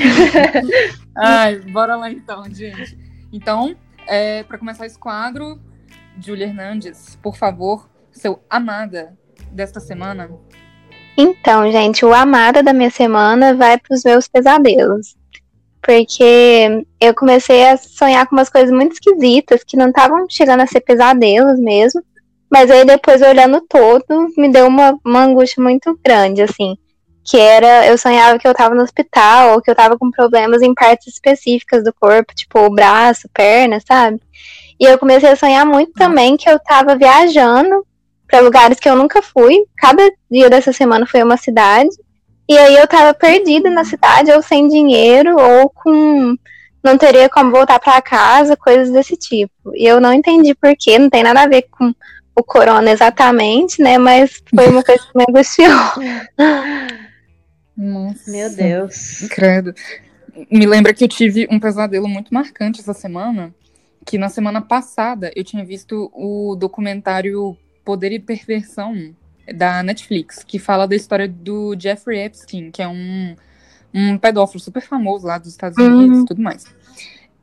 [1.17, 2.97] Ai, bora lá então, gente.
[3.31, 3.75] Então,
[4.07, 5.59] é, para começar esse quadro,
[6.19, 9.17] Julie Hernandes, por favor, seu amada
[9.51, 10.29] desta semana.
[11.17, 15.17] Então, gente, o amada da minha semana vai pros meus pesadelos.
[15.81, 20.67] Porque eu comecei a sonhar com umas coisas muito esquisitas que não estavam chegando a
[20.67, 22.01] ser pesadelos mesmo.
[22.51, 26.75] Mas aí depois, olhando todo, me deu uma, uma angústia muito grande, assim.
[27.23, 30.61] Que era, eu sonhava que eu tava no hospital, ou que eu tava com problemas
[30.61, 34.19] em partes específicas do corpo, tipo o braço, perna, sabe?
[34.79, 37.85] E eu comecei a sonhar muito também que eu tava viajando
[38.27, 39.65] para lugares que eu nunca fui.
[39.77, 41.89] Cada dia dessa semana foi uma cidade.
[42.47, 46.35] E aí eu tava perdida na cidade, ou sem dinheiro, ou com.
[46.81, 49.51] Não teria como voltar para casa, coisas desse tipo.
[49.75, 51.93] E eu não entendi por quê, não tem nada a ver com
[52.33, 53.97] o corona exatamente, né?
[53.97, 55.67] Mas foi uma coisa que me angustiou.
[57.79, 58.29] Nossa.
[58.29, 59.21] Meu Deus.
[59.29, 59.73] Credo.
[60.51, 63.53] Me lembra que eu tive um pesadelo muito marcante essa semana.
[64.05, 69.13] Que na semana passada eu tinha visto o documentário Poder e Perversão
[69.55, 73.35] da Netflix, que fala da história do Jeffrey Epstein, que é um,
[73.93, 76.25] um pedófilo super famoso lá dos Estados Unidos e Uhum.
[76.25, 76.65] tudo mais.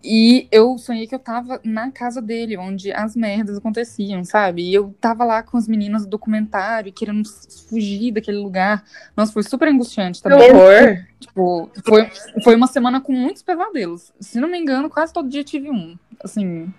[0.03, 4.63] E eu sonhei que eu tava na casa dele, onde as merdas aconteciam, sabe?
[4.63, 7.29] E eu tava lá com as meninas do documentário, querendo
[7.69, 8.85] fugir daquele lugar.
[9.17, 10.53] Nossa, foi super angustiante Que também.
[10.53, 11.05] horror.
[11.19, 12.11] Tipo, foi,
[12.45, 14.13] foi uma semana com muitos pesadelos.
[14.21, 15.97] Se não me engano, quase todo dia tive um.
[16.23, 16.73] Assim,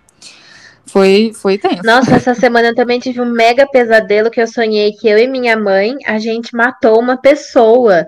[0.88, 1.82] foi, foi tenso.
[1.84, 5.26] Nossa, essa semana eu também tive um mega pesadelo que eu sonhei que eu e
[5.26, 8.06] minha mãe, a gente matou uma pessoa.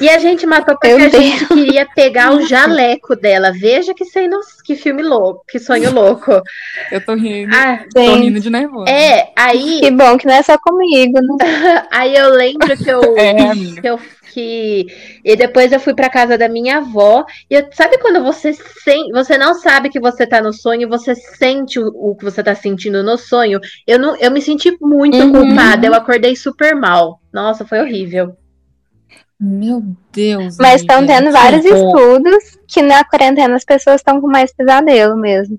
[0.00, 3.52] E a gente matou porque Meu a gente queria pegar o jaleco dela.
[3.52, 4.28] Veja que, sem
[4.64, 6.42] que filme louco, que sonho louco.
[6.90, 7.54] Eu tô rindo.
[7.54, 8.84] Ah, tô Gente, rindo de nervoso.
[8.88, 11.36] é, aí, que bom que não é só comigo, né?
[11.90, 13.98] aí eu lembro que eu, É, que eu
[14.32, 14.86] que
[15.22, 19.10] e depois eu fui pra casa da minha avó e eu- sabe quando você sem,
[19.12, 22.54] você não sabe que você tá no sonho, você sente o, o que você tá
[22.54, 23.60] sentindo no sonho.
[23.86, 25.32] Eu não, eu me senti muito Uhum.
[25.32, 27.20] culpada, eu acordei super mal.
[27.32, 28.34] Nossa, foi horrível.
[29.44, 30.56] Meu Deus.
[30.58, 31.88] Mas estão tendo que vários horror.
[32.20, 35.58] estudos que na quarentena as pessoas estão com mais pesadelo mesmo.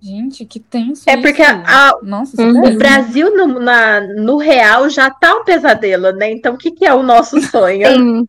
[0.00, 1.08] Gente, que tenso.
[1.08, 1.52] É porque isso.
[1.64, 2.74] a- Nossa, Uhum.
[2.74, 2.76] O.
[2.76, 6.32] Brasil no, na- no real já tá um pesadelo, né?
[6.32, 7.86] Então o que, que é o nosso sonho?
[7.86, 8.28] Sim.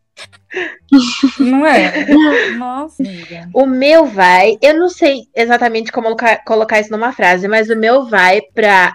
[1.40, 2.06] Não é?
[2.56, 3.48] Nossa, amiga.
[3.52, 7.74] O meu vai, eu não sei exatamente como colocar, colocar isso numa frase, mas o
[7.74, 8.94] meu vai para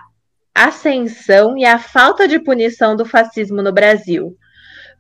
[0.55, 4.37] ascensão e a falta de punição do fascismo no Brasil.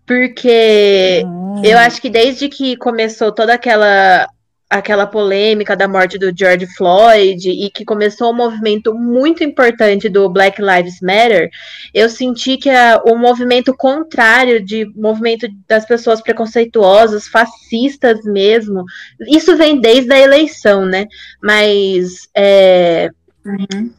[0.09, 1.61] Porque Hum.
[1.63, 4.27] eu acho que desde que começou toda aquela
[4.71, 10.29] aquela polêmica da morte do George Floyd e que começou um movimento muito importante do
[10.29, 11.49] Black Lives Matter,
[11.91, 18.83] eu senti que a- o movimento contrário de movimento das pessoas preconceituosas, fascistas mesmo,
[19.27, 21.07] isso vem desde a eleição, né?
[21.41, 23.09] Mas é,
[23.45, 23.89] Uhum.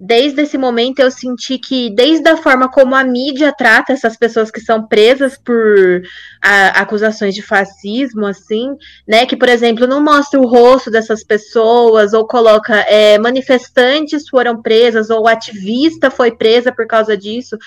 [0.00, 4.50] Desde esse momento eu senti que, desde a forma como a mídia trata essas pessoas
[4.50, 6.02] que são presas por
[6.42, 8.70] a- acusações de fascismo, assim,
[9.06, 9.26] né?
[9.26, 15.10] Que, por exemplo, não mostra o rosto dessas pessoas, ou coloca é, manifestantes foram presas,
[15.10, 17.58] ou ativista foi presa por causa disso.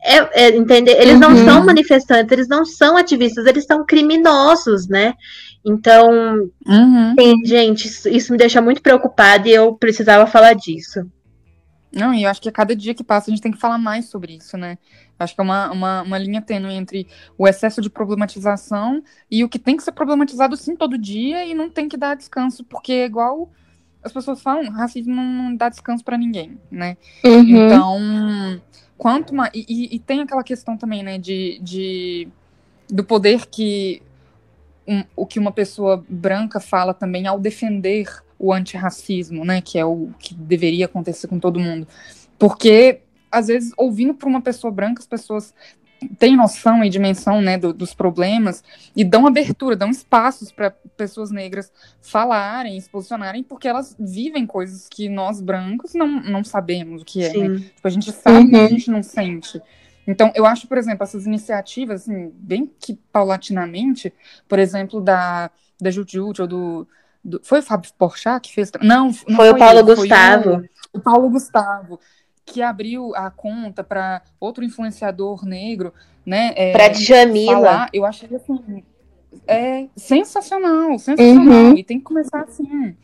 [0.00, 0.92] É, é, entender?
[1.00, 1.44] Eles não Uhum.
[1.44, 5.14] são manifestantes, eles não são ativistas, eles são criminosos, né?
[5.64, 7.14] Então, Uhum.
[7.44, 11.00] gente, isso, isso me deixa muito preocupada e eu precisava falar disso.
[11.92, 13.78] Não, e eu acho que a cada dia que passa a gente tem que falar
[13.78, 14.76] mais sobre isso, né?
[15.18, 19.48] Acho que é uma, uma, uma linha tênue entre o excesso de problematização e o
[19.48, 22.92] que tem que ser problematizado sim todo dia e não tem que dar descanso, porque
[22.92, 23.50] é igual
[24.02, 26.96] as pessoas falam, racismo não, dá descanso pra ninguém, né?
[27.24, 27.40] Uhum.
[27.66, 28.60] Então,
[28.96, 29.50] quanto mais.
[29.54, 32.28] E, e- e tem aquela questão também, né, de, de
[32.88, 34.02] do poder que
[34.86, 39.84] um- o que uma pessoa branca fala também ao defender o antirracismo, né, que é
[39.84, 41.86] o que deveria acontecer com todo mundo.
[42.38, 45.54] Porque, às vezes, ouvindo por uma pessoa branca, as pessoas
[46.18, 48.62] têm noção e dimensão, né, do- dos problemas
[48.94, 54.88] e dão abertura, dão espaços para pessoas negras falarem, se posicionarem, porque elas vivem coisas
[54.88, 57.50] que nós brancos não, não sabemos o que é, né?
[57.74, 58.68] Tipo, a gente sabe, mas a Uhum.
[58.68, 59.60] gente não sente.
[60.06, 64.12] Então, eu acho, por exemplo, essas iniciativas, assim, bem que paulatinamente,
[64.48, 66.88] por exemplo, da, da Juju, ou do,
[67.28, 68.70] do- Foi o Fábio Porchat que fez?
[68.82, 70.62] Não, não Foi o Paulo ele, foi Gustavo.
[70.94, 72.00] o, o Paulo Gustavo,
[72.44, 75.92] que abriu a conta para outro influenciador negro,
[76.24, 76.52] né?
[76.56, 77.52] é, Pra Djamila.
[77.54, 77.88] falar.
[77.92, 78.82] Eu achei, assim,
[79.46, 81.54] é sensacional, sensacional.
[81.54, 81.76] Uhum.
[81.76, 82.96] E tem que começar assim.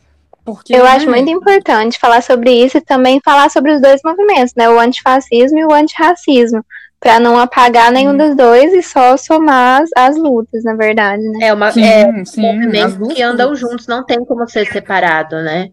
[0.45, 4.01] Porque, Eu acho né, muito importante falar sobre isso e também falar sobre os dois
[4.05, 4.69] movimentos, né?
[4.69, 6.63] O antifascismo e o antirracismo.
[7.05, 8.17] Pra não apagar nenhum Sim.
[8.17, 11.49] dos dois e só somar as, as lutas, na verdade, né?
[11.49, 12.41] É uma Sim, é sim.
[12.41, 15.71] movimentos que andam juntos, não tem como ser separado, né?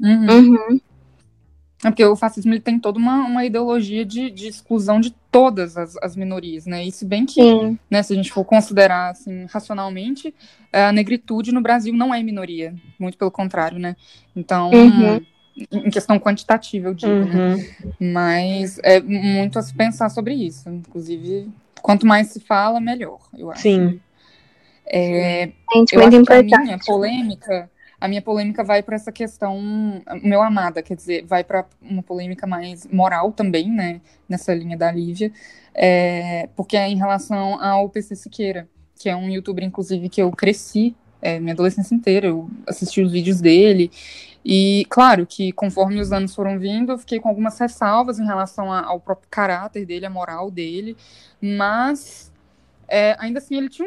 [0.00, 0.26] Uhum.
[0.26, 0.80] Uhum.
[1.84, 5.76] É porque o fascismo ele tem toda uma, uma ideologia de, de exclusão de todas
[5.76, 6.82] as, as minorias, né?
[6.82, 7.78] E se bem que, Sim.
[7.90, 10.34] né, se a gente for considerar assim, racionalmente,
[10.72, 13.94] a negritude no Brasil não é minoria, muito pelo contrário, né?
[14.34, 15.20] Então, Uhum.
[15.56, 17.54] Em questão quantitativa, eu digo, né?
[17.54, 18.12] Uhum.
[18.12, 20.68] Mas é muito a se pensar sobre isso.
[20.68, 21.48] Inclusive,
[21.82, 23.62] quanto mais se fala, melhor, eu acho.
[23.62, 24.00] Sim.
[24.86, 26.64] É, Gente, eu muito acho que a importante.
[26.64, 29.60] minha polêmica, a minha polêmica vai para essa questão,
[30.22, 34.90] meu amada, quer dizer, vai para uma polêmica mais moral também, né, nessa linha da
[34.90, 35.32] Lívia,
[35.74, 40.30] é, porque é em relação ao PC Siqueira, que é um youtuber, inclusive, que eu
[40.30, 43.90] cresci é, minha adolescência inteira, eu assisti os vídeos dele,
[44.44, 48.72] e claro que conforme os anos foram vindo, eu fiquei com algumas ressalvas em relação
[48.72, 50.96] a- ao próprio caráter dele, a moral dele,
[51.40, 52.30] mas
[52.88, 53.86] é, ainda assim ele tinha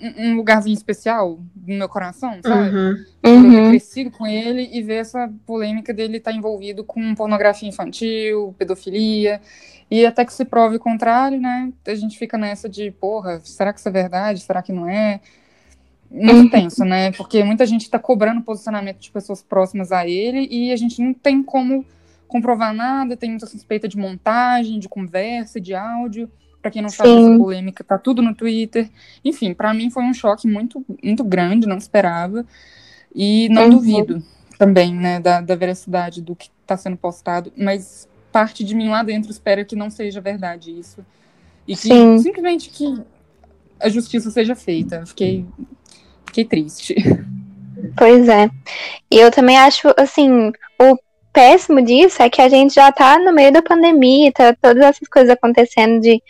[0.00, 2.76] um, um lugarzinho especial no meu coração, sabe?
[2.76, 2.96] Uhum.
[3.20, 3.68] Por eu ter Uhum.
[3.70, 9.40] crescido com ele e ver essa polêmica dele estar envolvido com pornografia infantil, pedofilia,
[9.90, 11.72] e até que se prove o contrário, né?
[11.86, 14.40] A gente fica nessa de, porra, será que isso é verdade?
[14.40, 15.20] Será que não é?
[16.10, 16.48] Muito Uhum.
[16.50, 17.12] tenso, né?
[17.12, 21.12] Porque muita gente está cobrando posicionamento de pessoas próximas a ele e a gente não
[21.12, 21.84] tem como
[22.28, 26.30] comprovar nada, tem muita suspeita de montagem, de conversa, de áudio.
[26.62, 27.18] Pra quem não sabe, Sim.
[27.18, 28.90] essa polêmica tá tudo no Twitter.
[29.24, 32.44] Enfim, pra mim foi um choque muito, muito grande, não esperava.
[33.14, 33.70] E não Uhum.
[33.70, 34.22] duvido
[34.58, 39.02] também, né, da, da veracidade do que tá sendo postado, mas parte de mim lá
[39.02, 41.04] dentro espera que não seja verdade isso.
[41.68, 42.18] E que Sim.
[42.18, 43.00] simplesmente que
[43.78, 45.04] a justiça seja feita.
[45.06, 45.44] Fiquei,
[46.36, 46.94] fiquei triste.
[47.96, 48.48] Pois é.
[49.10, 50.96] E eu também acho, assim, o
[51.32, 55.08] péssimo disso é que a gente já tá no meio da pandemia, tá todas essas
[55.08, 56.22] coisas acontecendo de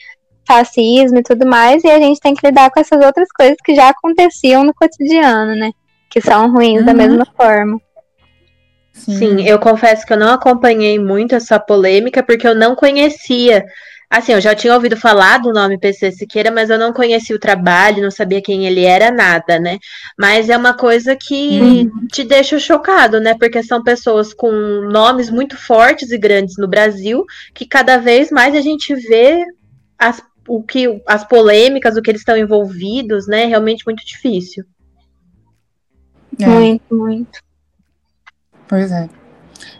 [0.46, 3.74] fascismo e tudo mais, e a gente tem que lidar com essas outras coisas que
[3.74, 5.72] já aconteciam no cotidiano, né?
[6.10, 6.98] Que são ruins da Uhum.
[6.98, 7.80] mesma forma.
[8.92, 13.64] Sim, eu confesso que eu não acompanhei muito essa polêmica porque eu não conhecia.
[14.08, 17.40] Assim, eu já tinha ouvido falar do nome PC Siqueira, mas eu não conhecia o
[17.40, 19.78] trabalho, não sabia quem ele era, nada, né?
[20.18, 22.06] Mas é uma coisa que Uhum.
[22.10, 23.34] te deixa chocado, né?
[23.38, 24.50] Porque são pessoas com
[24.90, 29.44] nomes muito fortes e grandes no Brasil, que cada vez mais a gente vê
[29.98, 33.42] as, o que, as polêmicas, o que eles estão envolvidos, né?
[33.42, 34.64] É realmente muito difícil.
[36.40, 37.40] É, Muito, muito.
[38.68, 39.08] pois é.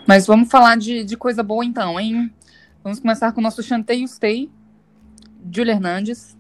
[0.07, 2.31] Mas vamos falar de, de coisa boa então, hein?
[2.87, 4.49] Vamos começar com o nosso Chanteio Stay,
[5.53, 6.37] Júlia Hernandes.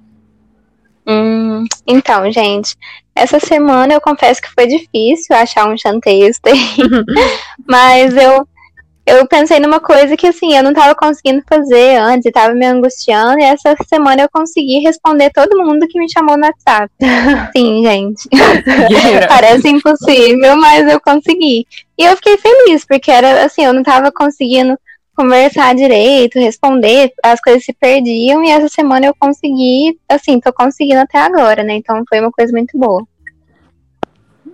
[1.04, 2.76] Hum, então, gente,
[3.16, 6.54] essa semana eu confesso que foi difícil achar um chanteio stay,
[7.66, 8.46] mas eu
[9.04, 12.64] eu pensei numa coisa que assim, eu não tava conseguindo fazer antes e tava me
[12.64, 16.88] angustiando, e essa semana eu consegui responder todo mundo que me chamou no WhatsApp.
[17.56, 18.28] Sim, gente.
[19.28, 21.66] Parece impossível, mas eu consegui.
[21.98, 24.78] E eu fiquei feliz, porque era assim, eu não tava conseguindo
[25.16, 31.00] conversar direito, responder, as coisas se perdiam, e essa semana eu consegui, assim, tô conseguindo
[31.00, 31.74] até agora, né?
[31.76, 33.06] Então foi uma coisa muito boa.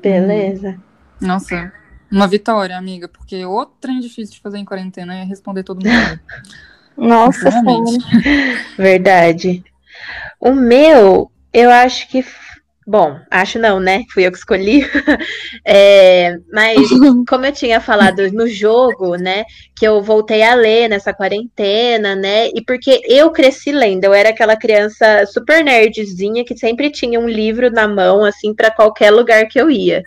[0.01, 0.79] Beleza.
[1.20, 1.72] Nossa,
[2.11, 6.20] uma vitória, amiga, porque outro trem difícil de fazer em quarentena é responder todo mundo.
[6.96, 7.51] Nossa.
[8.77, 9.64] Verdade.
[10.38, 12.25] O meu, eu acho que.
[12.87, 14.03] Bom, acho não, né?
[14.12, 14.83] Fui eu que escolhi.
[15.64, 16.77] É, mas,
[17.29, 19.45] como eu tinha falado no jogo, né?
[19.77, 22.49] Que eu voltei a ler nessa quarentena, né?
[22.49, 27.29] E porque eu cresci lendo, eu era aquela criança super nerdzinha que sempre tinha um
[27.29, 30.03] livro na mão, assim, para qualquer lugar que eu ia,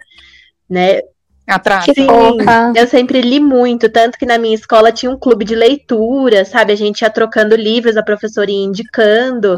[0.69, 0.99] né?
[1.47, 1.85] Atrás.
[1.85, 2.07] Sim,
[2.75, 6.73] eu sempre li muito, tanto que na minha escola tinha um clube de leitura, sabe?
[6.73, 9.55] A gente ia trocando livros, a professora ia indicando.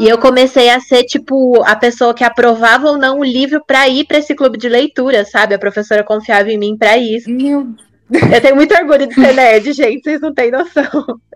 [0.00, 3.88] E eu comecei a ser, tipo, a pessoa que aprovava ou não o livro para
[3.88, 5.54] ir para esse clube de leitura, sabe?
[5.54, 7.30] A professora confiava em mim para isso.
[7.30, 7.68] Meu
[8.12, 10.84] Eu tenho muito orgulho de ser nerd, gente, vocês não têm noção.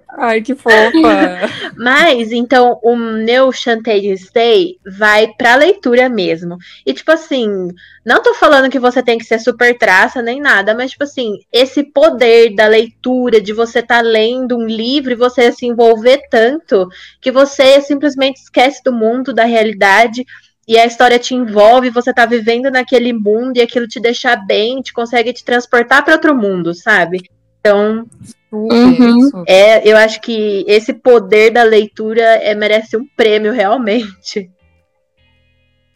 [0.08, 0.90] Ai, que fofa.
[1.76, 6.56] Mas, então, o meu Chanteio Stay vai pra leitura mesmo.
[6.86, 7.68] E, tipo assim,
[8.04, 11.40] não tô falando que você tem que ser super traça nem nada, mas, tipo assim,
[11.52, 16.88] esse poder da leitura, de você tá lendo um livro e você se envolver tanto,
[17.20, 20.24] que você simplesmente esquece do mundo, da realidade.
[20.68, 24.80] E a história te envolve, você tá vivendo naquele mundo e aquilo te deixa bem,
[24.80, 27.22] te consegue te transportar para outro mundo, sabe?
[27.60, 28.06] Então,
[28.52, 29.44] Uhum.
[29.46, 34.50] é, eu acho que esse poder da leitura é, merece um prêmio, realmente.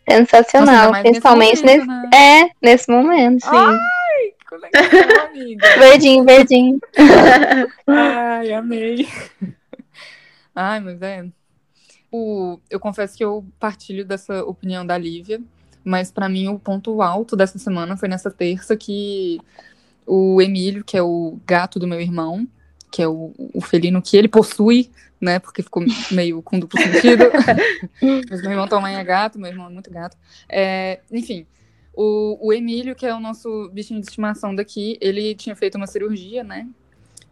[0.08, 0.90] Nossa, Sensacional.
[0.90, 2.18] nesse Principalmente nesse, momento, né?
[2.42, 3.50] É, nesse momento, sim.
[3.52, 5.68] Ai, que legal, amiga.
[5.78, 6.80] Verdinho, verdinho.
[7.86, 9.08] Ai, amei.
[10.54, 11.24] Ai, mas é.
[12.12, 15.40] O, eu confesso que eu partilho dessa opinião da Lívia,
[15.84, 19.40] mas pra mim o ponto alto dessa semana foi nessa terça que
[20.12, 22.44] o Emílio, que é o gato do meu irmão,
[22.90, 24.90] que é o, o felino que ele possui,
[25.20, 25.38] né?
[25.38, 27.24] Porque ficou meio com duplo sentido.
[28.28, 30.16] mas meu irmão também é gato, meu irmão é muito gato.
[30.48, 31.46] É, enfim,
[31.94, 35.86] o, o Emílio, que é o nosso bichinho de estimação daqui, ele tinha feito uma
[35.86, 36.66] cirurgia, né?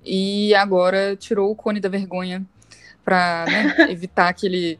[0.04, 2.46] E agora tirou o cone da vergonha
[3.04, 4.78] pra né, evitar aquele,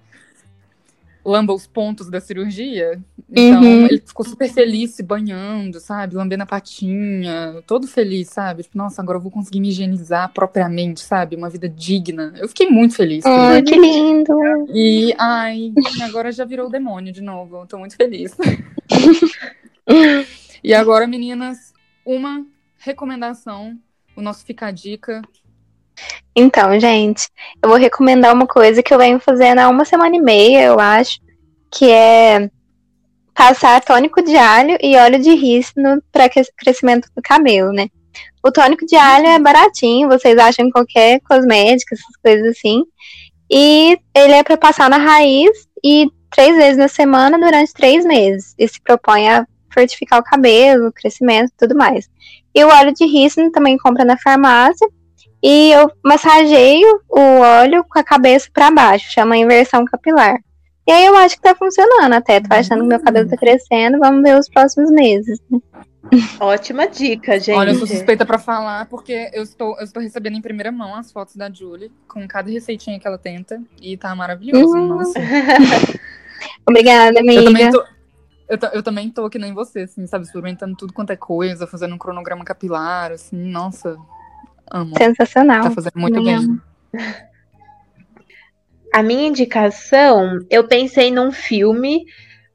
[1.29, 2.99] lamba os pontos da cirurgia.
[3.31, 3.85] Então, Uhum.
[3.87, 6.14] ele ficou super feliz se banhando, sabe?
[6.16, 8.62] Lambendo a patinha, todo feliz, sabe?
[8.62, 11.37] Tipo, nossa, agora eu vou conseguir me higienizar propriamente, sabe?
[11.37, 12.33] Uma vida digna.
[12.37, 13.24] Eu fiquei muito feliz.
[13.26, 13.64] Ai, isso.
[13.64, 14.35] que lindo.
[14.72, 15.72] E, ai,
[16.03, 17.59] agora já virou demônio de novo.
[17.59, 18.35] Eu tô muito feliz.
[20.64, 21.72] e agora, meninas,
[22.05, 22.45] uma
[22.79, 23.79] recomendação.
[24.16, 25.22] O nosso Fica a Dica.
[26.34, 27.28] Então, gente,
[27.62, 30.78] eu vou recomendar uma coisa que eu venho fazendo há uma semana e meia, eu
[30.78, 31.20] acho,
[31.70, 32.51] que é
[33.34, 37.88] passar tônico de alho e óleo de rícino para crescimento do cabelo, né?
[38.42, 42.82] O tônico de alho é baratinho, vocês acham em qualquer cosmética, essas coisas assim.
[43.51, 48.55] E ele é para passar na raiz e três vezes na semana durante três meses.
[48.59, 52.09] E se propõe a fortificar o cabelo, o crescimento e tudo mais.
[52.55, 54.88] E o óleo de rícino também compra na farmácia.
[55.43, 60.36] E eu massageio o óleo com a cabeça para baixo, chama inversão capilar.
[60.86, 62.41] E aí eu acho que tá funcionando até.
[62.41, 63.99] Tô achando que meu cabelo tá crescendo.
[63.99, 65.39] Vamos ver os próximos meses.
[66.41, 67.55] Ótima dica, gente.
[67.59, 70.95] Olha, eu sou suspeita pra falar, porque eu estou, eu estou recebendo em primeira mão
[70.97, 74.86] as fotos da Julie, com cada receitinha que ela tenta, e tá maravilhoso, Uhum.
[74.89, 75.18] nossa.
[76.66, 77.70] Obrigada, Eu também, amiga.
[77.70, 77.84] tô,
[78.49, 81.95] eu, eu também tô que nem você, assim, sabe, experimentando tudo quanto é coisa, fazendo
[81.95, 83.99] um cronograma capilar, assim, nossa,
[84.71, 84.97] amo.
[84.97, 85.64] Sensacional.
[85.64, 86.61] Tá fazendo muito bem.
[88.93, 92.07] A minha indicação, eu pensei num filme,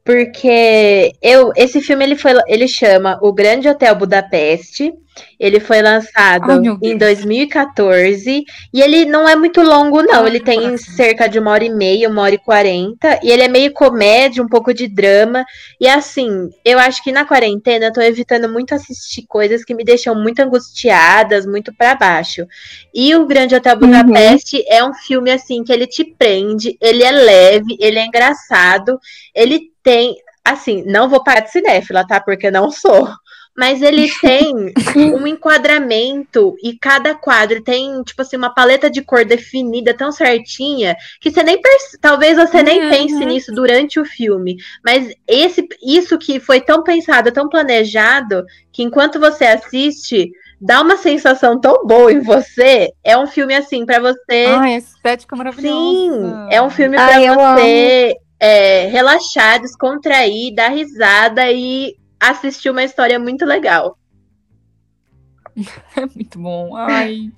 [0.04, 4.92] porque eu esse filme ele foi ele chama O Grande Hotel Budapeste.
[5.38, 11.28] Ele foi lançado em 2014 e ele não é muito longo não, ele tem cerca
[11.28, 14.48] de uma hora e meia, uma hora e quarenta e ele é meio comédia, um
[14.48, 15.44] pouco de drama
[15.80, 19.84] e assim, eu acho que na quarentena eu tô evitando muito assistir coisas que me
[19.84, 22.46] deixam muito angustiadas, muito pra baixo.
[22.92, 27.10] E o Grande Hotel Budapeste é um filme assim que ele te prende, ele é
[27.10, 28.98] leve, ele é engraçado,
[29.34, 32.20] ele tem, assim, não vou parar de cinéfila, tá?
[32.20, 33.08] Porque não sou.
[33.56, 39.24] Mas ele tem um enquadramento e cada quadro tem, tipo assim, uma paleta de cor
[39.24, 41.60] definida tão certinha que você nem
[42.00, 42.90] talvez você nem Uhum.
[42.90, 44.56] pense nisso durante o filme.
[44.84, 50.30] Mas esse, isso que foi tão pensado, tão planejado, que enquanto você assiste,
[50.60, 52.90] dá uma sensação tão boa em você.
[53.04, 54.46] É um filme assim pra você.
[54.48, 55.78] Ai, estética maravilhosa.
[55.78, 61.94] Sim, é um filme eu você é, relaxar, descontrair, dar risada e
[62.30, 63.98] assistir uma história muito legal.
[65.96, 66.76] É muito bom.
[66.76, 67.30] Ai,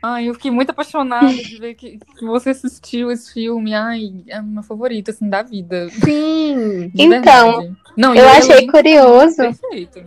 [0.00, 3.74] ai, eu fiquei muito apaixonada de ver que, que você assistiu esse filme.
[3.74, 5.88] Ai, é o meu favorito, assim, da vida.
[5.90, 6.88] Sim.
[6.94, 7.76] De Então, verdade.
[7.96, 9.36] Não, eu o achei é curioso.
[9.36, 10.04] Perfeito.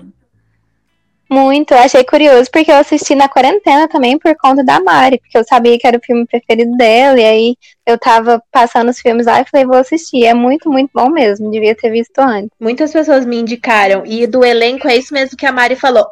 [1.31, 5.37] Muito, eu achei curioso porque eu assisti na quarentena também por conta da Mari, porque
[5.37, 7.55] eu sabia que era o filme preferido dela, e aí
[7.85, 10.25] eu tava passando os filmes lá e falei, vou assistir.
[10.25, 12.49] É muito, muito bom mesmo, devia ter visto antes.
[12.59, 16.05] Muitas pessoas me indicaram, e do elenco é isso mesmo que a Mari falou.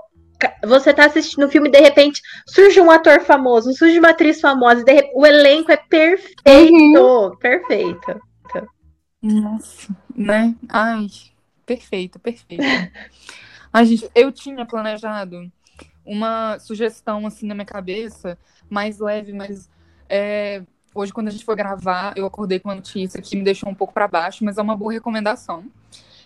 [0.66, 4.40] Você tá assistindo o filme e de repente surge um ator famoso, surge uma atriz
[4.40, 6.38] famosa, e de rep- o elenco é perfeito,
[7.42, 8.08] perfeito.
[9.22, 10.56] Nossa, né?
[10.70, 11.08] Ai,
[11.66, 12.64] perfeito, perfeito.
[13.72, 15.52] Ai, gente, eu tinha planejado
[16.06, 18.38] uma sugestão assim na minha cabeça,
[18.70, 19.70] mais leve, mas
[20.10, 20.64] é,
[20.94, 23.76] hoje quando a gente foi gravar, eu acordei com uma notícia que me deixou um
[23.76, 25.66] pouco para baixo, mas é uma boa recomendação,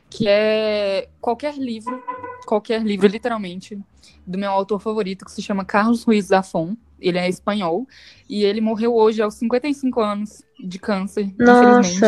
[0.09, 2.01] que é qualquer livro,
[2.45, 3.77] qualquer livro, literalmente,
[4.25, 6.75] do meu autor favorito, que se chama Carlos Ruiz Zafón.
[6.99, 7.85] Ele é espanhol
[8.29, 11.99] e ele morreu hoje aos 55 anos de câncer, infelizmente.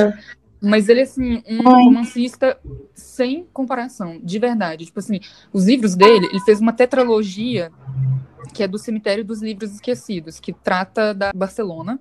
[0.61, 2.57] Mas ele, assim, um romancista
[2.93, 4.85] sem comparação, de verdade.
[4.85, 5.19] Tipo assim,
[5.53, 7.71] os livros dele, ele fez uma tetralogia
[8.53, 11.99] que é do Cemitério dos Livros Esquecidos, que trata da Barcelona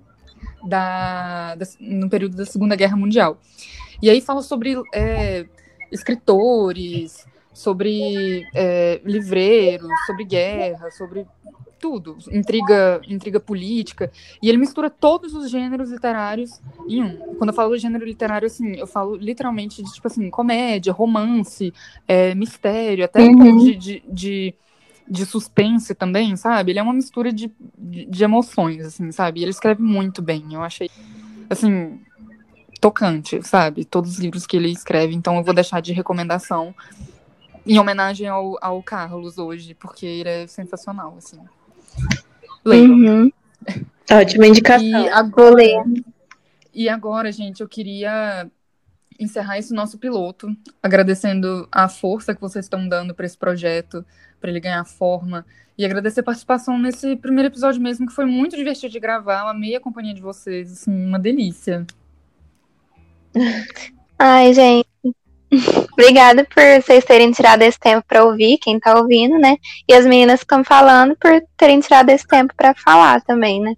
[0.63, 3.39] da, da- no período da Segunda Guerra Mundial.
[4.01, 5.45] E aí fala sobre é,
[5.91, 11.25] escritores, sobre é, livreiros, sobre guerra, sobre
[11.79, 14.11] tudo, intriga, intriga política.
[14.41, 17.17] E ele mistura todos os gêneros literários em um.
[17.37, 21.73] Quando eu falo gênero literário, assim, eu falo literalmente de, tipo assim, comédia, romance,
[22.07, 23.57] é, mistério, até um Uhum.
[23.57, 24.55] de, de, de,
[25.07, 26.71] de suspense também, sabe?
[26.71, 29.39] Ele é uma mistura de, de, de emoções, assim, sabe?
[29.39, 30.53] E ele escreve muito bem.
[30.53, 30.89] Eu achei,
[31.49, 31.99] assim,
[32.79, 33.85] tocante, sabe?
[33.85, 35.15] Todos os livros que ele escreve.
[35.15, 36.73] Então eu vou deixar de recomendação
[37.65, 41.39] em homenagem ao, ao Carlos hoje, porque ele é sensacional, assim.
[42.63, 42.91] Leiam.
[42.91, 43.31] Uhum.
[44.11, 44.87] ótima indicação.
[44.87, 45.63] E agora,
[46.73, 48.49] e agora, gente, eu queria
[49.19, 54.05] encerrar esse nosso piloto, agradecendo a força que vocês estão dando para esse projeto,
[54.39, 55.45] para ele ganhar forma,
[55.77, 59.47] e agradecer a participação nesse primeiro episódio mesmo, que foi muito divertido de gravar, eu
[59.47, 61.85] amei a companhia de vocês, assim, uma delícia.
[64.19, 64.85] Ai, gente.
[65.93, 69.57] Obrigada por vocês terem tirado esse tempo para ouvir, quem tá ouvindo, né?
[69.87, 73.73] E as meninas que estão falando por terem tirado esse tempo para falar também, né?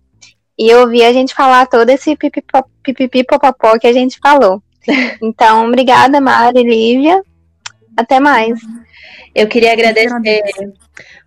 [0.57, 4.61] E eu ouvi a gente falar todo esse pipipi popopó que a gente falou.
[5.21, 7.21] Então, obrigada, Mari, Lívia.
[7.97, 8.59] Até mais.
[9.33, 10.09] Eu queria agradecer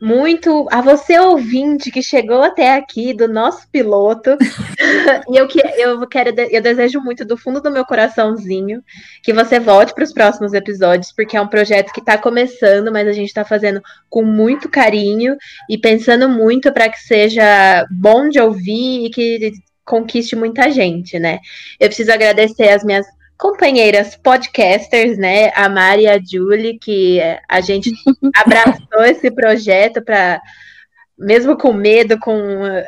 [0.01, 4.37] muito a você, ouvinte, que chegou até aqui do nosso piloto.
[5.29, 8.83] e eu, que, eu quero, eu desejo muito do fundo do meu coraçãozinho
[9.23, 13.07] que você volte para os próximos episódios, porque é um projeto que está começando, mas
[13.07, 15.37] a gente está fazendo com muito carinho
[15.69, 19.53] e pensando muito para que seja bom de ouvir e que
[19.85, 21.41] conquiste muita gente, né?
[21.79, 23.07] Eu preciso agradecer as minhas
[23.41, 25.51] companheiras podcasters, né?
[25.55, 27.19] A Mari e a Julie, que
[27.49, 27.91] a gente
[28.37, 30.41] abraçou esse projeto para
[31.19, 32.33] mesmo com medo, com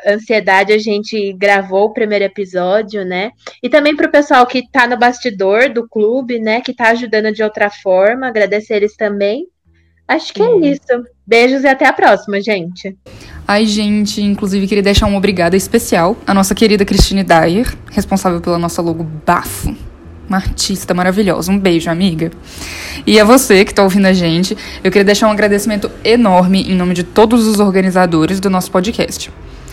[0.07, 3.31] ansiedade, a gente gravou o primeiro episódio, né?
[3.61, 6.61] E também para o pessoal que está no bastidor do clube, né?
[6.61, 9.47] Que está ajudando de outra forma, agradecer eles também.
[10.07, 11.03] Acho que é isso.
[11.25, 12.97] Beijos e até a próxima, gente.
[13.47, 18.57] Ai, gente, inclusive queria deixar uma obrigada especial à nossa querida Cristine Dyer, responsável pela
[18.57, 19.92] nossa logo bafo
[20.27, 21.51] uma artista maravilhosa.
[21.51, 22.31] Um beijo, amiga.
[23.05, 26.75] E a você que está ouvindo a gente, eu queria deixar um agradecimento enorme em
[26.75, 29.31] nome de todos os organizadores do nosso podcast.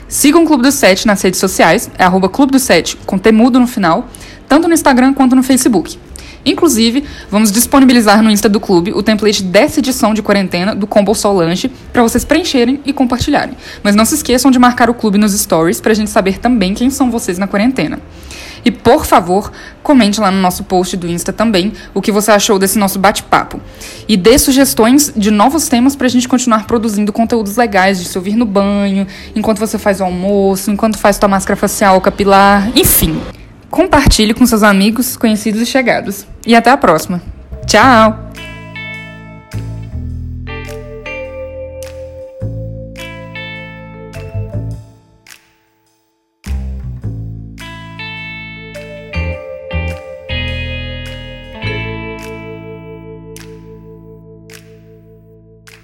[0.09, 3.61] Sigam o Clube do Sete nas redes sociais, é arroba Clube do Sete, com temudo
[3.61, 4.09] no final,
[4.49, 5.97] tanto no Instagram quanto no Facebook.
[6.45, 11.15] Inclusive, vamos disponibilizar no Insta do clube o template dessa edição de quarentena do Combo
[11.15, 13.55] Sol Lanche para vocês preencherem e compartilharem.
[13.83, 16.73] Mas não se esqueçam de marcar o clube nos stories para a gente saber também
[16.75, 18.01] quem são vocês na quarentena.
[18.65, 19.51] E por favor,
[19.83, 23.61] comente lá no nosso post do Insta também o que você achou desse nosso bate-papo.
[24.09, 28.17] E dê sugestões de novos temas para a gente continuar produzindo conteúdos legais de se
[28.17, 33.21] ouvir no banho, enquanto você faz o almoço, enquanto faz sua máscara facial, capilar, enfim.
[33.71, 36.27] Compartilhe com seus amigos, conhecidos e chegados.
[36.47, 37.23] E até a próxima.
[37.67, 38.31] Tchau!